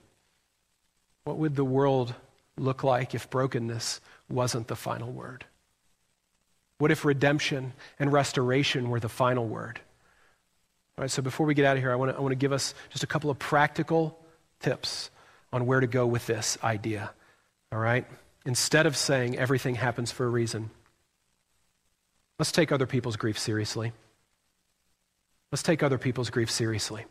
What 1.28 1.36
would 1.36 1.56
the 1.56 1.64
world 1.64 2.14
look 2.56 2.82
like 2.82 3.14
if 3.14 3.28
brokenness 3.28 4.00
wasn't 4.30 4.66
the 4.66 4.74
final 4.74 5.12
word? 5.12 5.44
What 6.78 6.90
if 6.90 7.04
redemption 7.04 7.74
and 7.98 8.10
restoration 8.10 8.88
were 8.88 8.98
the 8.98 9.10
final 9.10 9.46
word? 9.46 9.78
All 10.96 11.02
right, 11.02 11.10
so 11.10 11.20
before 11.20 11.44
we 11.44 11.52
get 11.52 11.66
out 11.66 11.76
of 11.76 11.82
here, 11.82 11.92
I 11.92 11.96
want 11.96 12.16
to, 12.16 12.18
I 12.18 12.34
give 12.34 12.54
us 12.54 12.72
just 12.88 13.04
a 13.04 13.06
couple 13.06 13.28
of 13.28 13.38
practical 13.38 14.18
tips 14.60 15.10
on 15.52 15.66
where 15.66 15.80
to 15.80 15.86
go 15.86 16.06
with 16.06 16.26
this 16.26 16.56
idea. 16.64 17.10
All 17.72 17.78
right? 17.78 18.06
Instead 18.46 18.86
of 18.86 18.96
saying 18.96 19.36
everything 19.36 19.74
happens 19.74 20.10
for 20.10 20.24
a 20.24 20.30
reason, 20.30 20.70
let's 22.38 22.52
take 22.52 22.72
other 22.72 22.86
people's 22.86 23.16
grief 23.16 23.38
seriously. 23.38 23.92
Let's 25.52 25.62
take 25.62 25.82
other 25.82 25.98
people's 25.98 26.30
grief 26.30 26.50
seriously, 26.50 27.04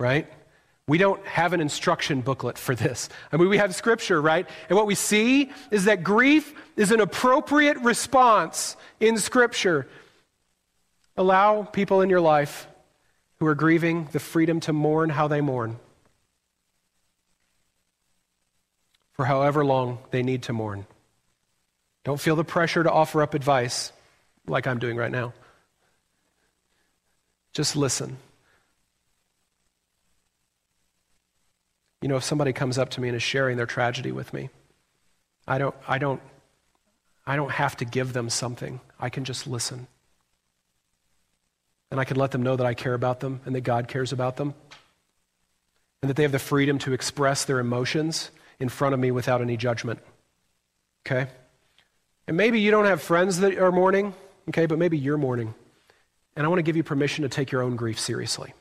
right? 0.00 0.32
We 0.86 0.98
don't 0.98 1.24
have 1.26 1.54
an 1.54 1.60
instruction 1.60 2.20
booklet 2.20 2.58
for 2.58 2.74
this. 2.74 3.08
I 3.32 3.36
mean, 3.36 3.48
we 3.48 3.56
have 3.56 3.74
scripture, 3.74 4.20
right? 4.20 4.46
And 4.68 4.76
what 4.76 4.86
we 4.86 4.94
see 4.94 5.50
is 5.70 5.84
that 5.86 6.02
grief 6.02 6.54
is 6.76 6.90
an 6.90 7.00
appropriate 7.00 7.78
response 7.78 8.76
in 9.00 9.16
scripture. 9.18 9.88
Allow 11.16 11.62
people 11.62 12.02
in 12.02 12.10
your 12.10 12.20
life 12.20 12.66
who 13.38 13.46
are 13.46 13.54
grieving 13.54 14.08
the 14.12 14.20
freedom 14.20 14.60
to 14.60 14.72
mourn 14.72 15.10
how 15.10 15.26
they 15.28 15.40
mourn 15.40 15.78
for 19.14 19.24
however 19.24 19.64
long 19.64 19.98
they 20.10 20.22
need 20.22 20.42
to 20.42 20.52
mourn. 20.52 20.86
Don't 22.04 22.20
feel 22.20 22.36
the 22.36 22.44
pressure 22.44 22.82
to 22.82 22.90
offer 22.90 23.22
up 23.22 23.32
advice 23.34 23.92
like 24.46 24.66
I'm 24.66 24.78
doing 24.78 24.96
right 24.96 25.10
now. 25.10 25.32
Just 27.52 27.76
listen. 27.76 28.18
You 32.04 32.08
know, 32.08 32.16
if 32.16 32.24
somebody 32.24 32.52
comes 32.52 32.76
up 32.76 32.90
to 32.90 33.00
me 33.00 33.08
and 33.08 33.16
is 33.16 33.22
sharing 33.22 33.56
their 33.56 33.64
tragedy 33.64 34.12
with 34.12 34.34
me, 34.34 34.50
I 35.48 35.56
don't, 35.56 35.74
I 35.88 35.96
don't, 35.96 36.20
I 37.26 37.34
don't 37.34 37.50
have 37.50 37.78
to 37.78 37.86
give 37.86 38.12
them 38.12 38.28
something. 38.28 38.78
I 39.00 39.08
can 39.08 39.24
just 39.24 39.46
listen. 39.46 39.86
And 41.90 41.98
I 41.98 42.04
can 42.04 42.18
let 42.18 42.30
them 42.30 42.42
know 42.42 42.56
that 42.56 42.66
I 42.66 42.74
care 42.74 42.92
about 42.92 43.20
them 43.20 43.40
and 43.46 43.54
that 43.54 43.62
God 43.62 43.88
cares 43.88 44.12
about 44.12 44.36
them. 44.36 44.52
And 46.02 46.10
that 46.10 46.16
they 46.16 46.24
have 46.24 46.32
the 46.32 46.38
freedom 46.38 46.78
to 46.80 46.92
express 46.92 47.46
their 47.46 47.58
emotions 47.58 48.30
in 48.60 48.68
front 48.68 48.92
of 48.92 49.00
me 49.00 49.10
without 49.10 49.40
any 49.40 49.56
judgment. 49.56 49.98
Okay? 51.06 51.30
And 52.26 52.36
maybe 52.36 52.60
you 52.60 52.70
don't 52.70 52.84
have 52.84 53.00
friends 53.00 53.40
that 53.40 53.56
are 53.56 53.72
mourning, 53.72 54.12
okay, 54.50 54.66
but 54.66 54.76
maybe 54.78 54.98
you're 54.98 55.16
mourning. 55.16 55.54
And 56.36 56.44
I 56.44 56.50
want 56.50 56.58
to 56.58 56.64
give 56.64 56.76
you 56.76 56.82
permission 56.82 57.22
to 57.22 57.30
take 57.30 57.50
your 57.50 57.62
own 57.62 57.76
grief 57.76 57.98
seriously. 57.98 58.52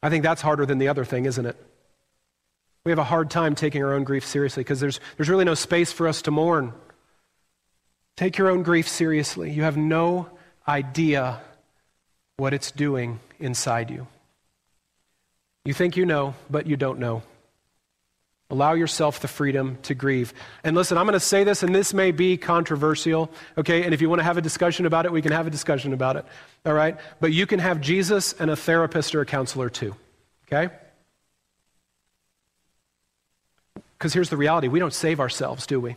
I 0.00 0.10
think 0.10 0.22
that's 0.22 0.42
harder 0.42 0.64
than 0.64 0.78
the 0.78 0.86
other 0.86 1.04
thing, 1.04 1.24
isn't 1.24 1.44
it? 1.44 1.56
We 2.84 2.90
have 2.90 2.98
a 2.98 3.04
hard 3.04 3.30
time 3.30 3.54
taking 3.54 3.84
our 3.84 3.92
own 3.92 4.02
grief 4.02 4.26
seriously 4.26 4.62
because 4.62 4.80
there's, 4.80 4.98
there's 5.16 5.28
really 5.28 5.44
no 5.44 5.54
space 5.54 5.92
for 5.92 6.08
us 6.08 6.22
to 6.22 6.30
mourn. 6.30 6.72
Take 8.16 8.38
your 8.38 8.50
own 8.50 8.62
grief 8.62 8.88
seriously. 8.88 9.52
You 9.52 9.62
have 9.62 9.76
no 9.76 10.28
idea 10.66 11.40
what 12.36 12.52
it's 12.52 12.72
doing 12.72 13.20
inside 13.38 13.90
you. 13.90 14.08
You 15.64 15.72
think 15.72 15.96
you 15.96 16.04
know, 16.04 16.34
but 16.50 16.66
you 16.66 16.76
don't 16.76 16.98
know. 16.98 17.22
Allow 18.50 18.74
yourself 18.74 19.20
the 19.20 19.28
freedom 19.28 19.78
to 19.84 19.94
grieve. 19.94 20.34
And 20.64 20.76
listen, 20.76 20.98
I'm 20.98 21.06
going 21.06 21.14
to 21.14 21.20
say 21.20 21.44
this, 21.44 21.62
and 21.62 21.74
this 21.74 21.94
may 21.94 22.10
be 22.10 22.36
controversial, 22.36 23.30
okay? 23.56 23.84
And 23.84 23.94
if 23.94 24.02
you 24.02 24.10
want 24.10 24.18
to 24.18 24.24
have 24.24 24.36
a 24.36 24.42
discussion 24.42 24.84
about 24.84 25.06
it, 25.06 25.12
we 25.12 25.22
can 25.22 25.32
have 25.32 25.46
a 25.46 25.50
discussion 25.50 25.92
about 25.94 26.16
it, 26.16 26.26
all 26.66 26.74
right? 26.74 26.98
But 27.20 27.32
you 27.32 27.46
can 27.46 27.60
have 27.60 27.80
Jesus 27.80 28.34
and 28.34 28.50
a 28.50 28.56
therapist 28.56 29.14
or 29.14 29.20
a 29.20 29.26
counselor 29.26 29.70
too, 29.70 29.94
okay? 30.46 30.74
Because 34.02 34.14
here's 34.14 34.30
the 34.30 34.36
reality 34.36 34.66
we 34.66 34.80
don't 34.80 34.92
save 34.92 35.20
ourselves, 35.20 35.64
do 35.64 35.78
we? 35.78 35.94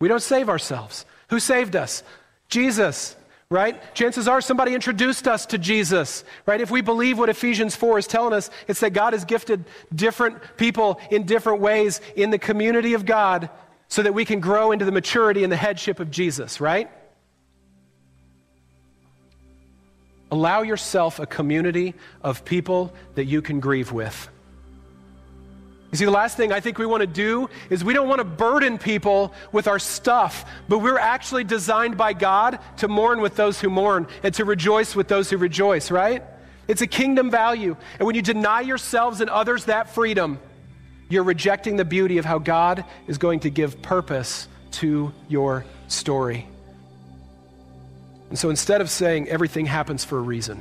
We 0.00 0.06
don't 0.06 0.20
save 0.20 0.50
ourselves. 0.50 1.06
Who 1.30 1.40
saved 1.40 1.74
us? 1.74 2.02
Jesus, 2.50 3.16
right? 3.48 3.80
Chances 3.94 4.28
are 4.28 4.42
somebody 4.42 4.74
introduced 4.74 5.26
us 5.26 5.46
to 5.46 5.56
Jesus, 5.56 6.24
right? 6.44 6.60
If 6.60 6.70
we 6.70 6.82
believe 6.82 7.18
what 7.18 7.30
Ephesians 7.30 7.74
4 7.74 8.00
is 8.00 8.06
telling 8.06 8.34
us, 8.34 8.50
it's 8.68 8.80
that 8.80 8.90
God 8.90 9.14
has 9.14 9.24
gifted 9.24 9.64
different 9.94 10.42
people 10.58 11.00
in 11.10 11.22
different 11.22 11.62
ways 11.62 12.02
in 12.16 12.28
the 12.28 12.38
community 12.38 12.92
of 12.92 13.06
God 13.06 13.48
so 13.88 14.02
that 14.02 14.12
we 14.12 14.26
can 14.26 14.40
grow 14.40 14.72
into 14.72 14.84
the 14.84 14.92
maturity 14.92 15.42
and 15.42 15.50
the 15.50 15.56
headship 15.56 16.00
of 16.00 16.10
Jesus, 16.10 16.60
right? 16.60 16.90
Allow 20.30 20.60
yourself 20.60 21.18
a 21.18 21.24
community 21.24 21.94
of 22.20 22.44
people 22.44 22.92
that 23.14 23.24
you 23.24 23.40
can 23.40 23.58
grieve 23.58 23.90
with. 23.90 24.28
You 25.96 26.00
see, 26.00 26.04
the 26.04 26.10
last 26.10 26.36
thing 26.36 26.52
I 26.52 26.60
think 26.60 26.76
we 26.76 26.84
want 26.84 27.00
to 27.00 27.06
do 27.06 27.48
is 27.70 27.82
we 27.82 27.94
don't 27.94 28.06
want 28.06 28.18
to 28.18 28.24
burden 28.24 28.76
people 28.76 29.32
with 29.50 29.66
our 29.66 29.78
stuff, 29.78 30.44
but 30.68 30.80
we're 30.80 30.98
actually 30.98 31.42
designed 31.42 31.96
by 31.96 32.12
God 32.12 32.58
to 32.76 32.86
mourn 32.86 33.22
with 33.22 33.34
those 33.34 33.62
who 33.62 33.70
mourn 33.70 34.06
and 34.22 34.34
to 34.34 34.44
rejoice 34.44 34.94
with 34.94 35.08
those 35.08 35.30
who 35.30 35.38
rejoice, 35.38 35.90
right? 35.90 36.22
It's 36.68 36.82
a 36.82 36.86
kingdom 36.86 37.30
value. 37.30 37.78
And 37.98 38.04
when 38.04 38.14
you 38.14 38.20
deny 38.20 38.60
yourselves 38.60 39.22
and 39.22 39.30
others 39.30 39.64
that 39.64 39.88
freedom, 39.88 40.38
you're 41.08 41.22
rejecting 41.22 41.76
the 41.76 41.84
beauty 41.86 42.18
of 42.18 42.26
how 42.26 42.40
God 42.40 42.84
is 43.06 43.16
going 43.16 43.40
to 43.40 43.48
give 43.48 43.80
purpose 43.80 44.48
to 44.72 45.14
your 45.28 45.64
story. 45.88 46.46
And 48.28 48.38
so 48.38 48.50
instead 48.50 48.82
of 48.82 48.90
saying 48.90 49.30
everything 49.30 49.64
happens 49.64 50.04
for 50.04 50.18
a 50.18 50.20
reason, 50.20 50.60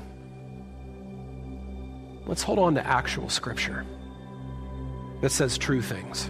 let's 2.26 2.42
hold 2.42 2.58
on 2.58 2.76
to 2.76 2.88
actual 2.88 3.28
scripture 3.28 3.86
that 5.22 5.32
says 5.32 5.58
true 5.58 5.82
things. 5.82 6.30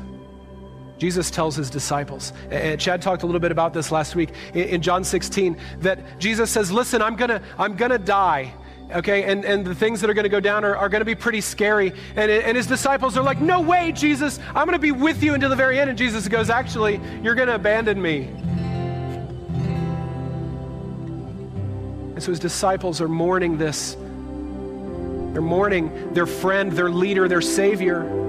Jesus 0.98 1.30
tells 1.30 1.56
his 1.56 1.70
disciples, 1.70 2.32
and 2.50 2.80
Chad 2.80 3.02
talked 3.02 3.24
a 3.24 3.26
little 3.26 3.42
bit 3.42 3.52
about 3.52 3.74
this 3.74 3.92
last 3.92 4.16
week 4.16 4.30
in 4.54 4.82
John 4.82 5.04
16, 5.04 5.58
that 5.80 6.20
Jesus 6.20 6.50
says, 6.50 6.72
Listen, 6.72 7.02
I'm 7.02 7.16
gonna, 7.16 7.42
I'm 7.58 7.76
gonna 7.76 7.98
die. 7.98 8.54
Okay, 8.94 9.24
and, 9.24 9.44
and 9.46 9.66
the 9.66 9.74
things 9.74 10.00
that 10.02 10.10
are 10.10 10.14
to 10.24 10.30
go 10.30 10.40
down 10.40 10.64
are, 10.64 10.76
are 10.76 10.90
to 11.02 11.06
be 11.06 11.16
pretty 11.16 11.42
scary. 11.42 11.92
And, 12.16 12.30
and 12.30 12.56
his 12.56 12.68
disciples 12.68 13.18
are 13.18 13.24
like, 13.24 13.42
No 13.42 13.60
way, 13.60 13.92
Jesus, 13.92 14.40
I'm 14.50 14.68
to 14.74 14.80
be 14.80 14.92
with 14.92 15.22
you 15.22 15.34
until 15.34 15.50
the 15.50 15.56
very 15.56 15.80
end. 15.80 15.90
And 15.90 15.98
Jesus 15.98 16.28
goes, 16.28 16.50
Actually, 16.50 17.02
you're 17.22 17.36
to 17.50 17.56
abandon 17.56 18.02
me. 18.02 18.30
And 22.14 22.24
so 22.24 22.32
his 22.32 22.40
disciples 22.40 23.02
are 23.02 23.10
mourning 23.10 23.58
this. 23.58 23.96
They're 23.96 25.42
mourning 25.42 26.14
their 26.14 26.26
friend, 26.26 26.72
their 26.72 26.90
leader, 26.90 27.28
their 27.28 27.42
Savior. 27.42 28.25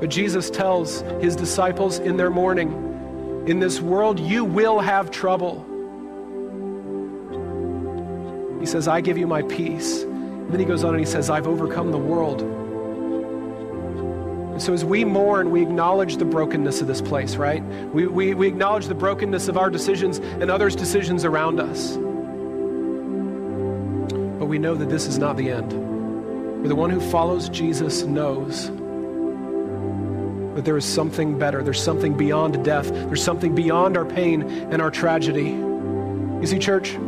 But 0.00 0.08
Jesus 0.08 0.48
tells 0.48 1.02
his 1.20 1.36
disciples 1.36 1.98
in 1.98 2.16
their 2.16 2.30
mourning, 2.30 3.44
In 3.46 3.60
this 3.60 3.80
world 3.80 4.18
you 4.18 4.44
will 4.46 4.80
have 4.80 5.10
trouble. 5.10 5.66
He 8.58 8.66
says, 8.66 8.88
I 8.88 9.02
give 9.02 9.18
you 9.18 9.26
my 9.26 9.42
peace. 9.42 10.02
And 10.02 10.50
then 10.50 10.58
he 10.58 10.66
goes 10.66 10.84
on 10.84 10.94
and 10.94 11.00
he 11.00 11.06
says, 11.06 11.28
I've 11.30 11.46
overcome 11.46 11.92
the 11.92 11.98
world. 11.98 12.40
And 14.52 14.62
so 14.62 14.72
as 14.72 14.84
we 14.84 15.04
mourn, 15.04 15.50
we 15.50 15.62
acknowledge 15.62 16.16
the 16.16 16.24
brokenness 16.24 16.80
of 16.80 16.86
this 16.86 17.00
place, 17.00 17.36
right? 17.36 17.62
We, 17.62 18.06
we, 18.06 18.34
we 18.34 18.48
acknowledge 18.48 18.86
the 18.86 18.94
brokenness 18.94 19.48
of 19.48 19.56
our 19.56 19.70
decisions 19.70 20.18
and 20.18 20.50
others' 20.50 20.76
decisions 20.76 21.24
around 21.24 21.60
us. 21.60 21.96
But 24.38 24.46
we 24.46 24.58
know 24.58 24.74
that 24.74 24.88
this 24.88 25.06
is 25.06 25.18
not 25.18 25.36
the 25.36 25.50
end. 25.50 25.72
For 26.62 26.68
the 26.68 26.74
one 26.74 26.90
who 26.90 27.00
follows 27.00 27.48
Jesus 27.48 28.02
knows 28.02 28.70
that 30.60 30.66
there 30.66 30.76
is 30.76 30.84
something 30.84 31.38
better. 31.38 31.62
There's 31.62 31.82
something 31.82 32.14
beyond 32.18 32.62
death. 32.62 32.90
There's 32.90 33.24
something 33.24 33.54
beyond 33.54 33.96
our 33.96 34.04
pain 34.04 34.42
and 34.42 34.82
our 34.82 34.90
tragedy. 34.90 35.48
You 35.48 36.46
see, 36.46 36.58
church, 36.58 36.98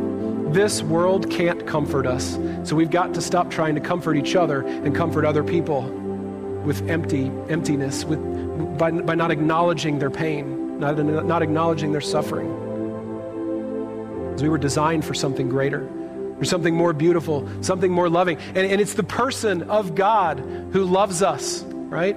this 0.55 0.81
world 0.81 1.29
can't 1.31 1.67
comfort 1.67 2.07
us. 2.07 2.39
So 2.65 2.75
we've 2.75 2.91
got 2.91 3.13
to 3.13 3.21
stop 3.21 3.51
trying 3.51 3.75
to 3.75 3.83
comfort 3.83 4.17
each 4.17 4.37
other 4.37 4.63
and 4.63 4.97
comfort 4.97 5.27
other 5.27 5.45
people 5.45 5.83
with 6.65 6.89
empty 6.89 7.31
emptiness, 7.51 8.07
with, 8.07 8.79
by, 8.79 8.91
by 8.91 9.15
not 9.17 9.31
acknowledging 9.31 9.99
their 9.99 10.11
pain, 10.11 10.81
not, 10.81 10.97
not 10.97 11.43
acknowledging 11.43 11.93
their 11.93 12.01
suffering. 12.01 12.49
Because 14.31 14.43
we 14.43 14.49
were 14.49 14.57
designed 14.57 15.05
for 15.05 15.13
something 15.13 15.51
greater, 15.51 15.87
for 16.39 16.47
something 16.47 16.75
more 16.75 16.95
beautiful, 16.95 17.47
something 17.61 17.93
more 17.93 18.09
loving. 18.09 18.39
And, 18.55 18.61
and 18.61 18.81
it's 18.81 18.95
the 18.95 19.03
person 19.03 19.65
of 19.65 19.95
God 19.95 20.39
who 20.73 20.85
loves 20.85 21.21
us, 21.21 21.63
right? 21.65 22.17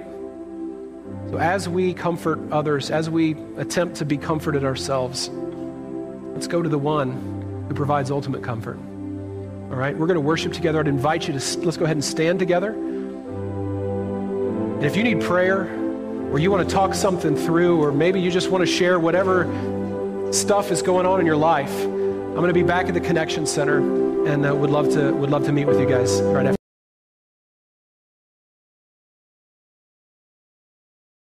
So 1.30 1.38
as 1.38 1.68
we 1.68 1.92
comfort 1.92 2.38
others, 2.52 2.90
as 2.90 3.10
we 3.10 3.36
attempt 3.56 3.96
to 3.96 4.04
be 4.04 4.16
comforted 4.16 4.64
ourselves, 4.64 5.28
let's 6.34 6.46
go 6.46 6.62
to 6.62 6.68
the 6.68 6.78
one 6.78 7.64
who 7.68 7.74
provides 7.74 8.10
ultimate 8.10 8.42
comfort. 8.42 8.78
All 9.70 9.76
right, 9.76 9.96
we're 9.96 10.06
going 10.06 10.14
to 10.14 10.20
worship 10.20 10.52
together. 10.52 10.78
I'd 10.78 10.86
invite 10.86 11.26
you 11.26 11.36
to 11.38 11.58
let's 11.60 11.76
go 11.76 11.84
ahead 11.84 11.96
and 11.96 12.04
stand 12.04 12.38
together. 12.38 12.70
And 14.76 14.84
if 14.84 14.96
you 14.96 15.02
need 15.02 15.20
prayer, 15.22 15.62
or 16.30 16.38
you 16.38 16.50
want 16.50 16.68
to 16.68 16.74
talk 16.74 16.94
something 16.94 17.34
through, 17.36 17.82
or 17.82 17.90
maybe 17.90 18.20
you 18.20 18.30
just 18.30 18.50
want 18.50 18.62
to 18.62 18.66
share 18.66 19.00
whatever 19.00 19.44
stuff 20.32 20.70
is 20.70 20.82
going 20.82 21.06
on 21.06 21.18
in 21.18 21.26
your 21.26 21.36
life, 21.36 21.74
I'm 21.82 22.34
going 22.34 22.48
to 22.48 22.54
be 22.54 22.62
back 22.62 22.86
at 22.86 22.94
the 22.94 23.00
Connection 23.00 23.46
Center, 23.46 23.78
and 24.28 24.46
uh, 24.46 24.54
would 24.54 24.70
love 24.70 24.92
to 24.92 25.12
would 25.12 25.30
love 25.30 25.44
to 25.46 25.52
meet 25.52 25.64
with 25.64 25.80
you 25.80 25.86
guys 25.86 26.20
right 26.22 26.46
after. 26.46 26.65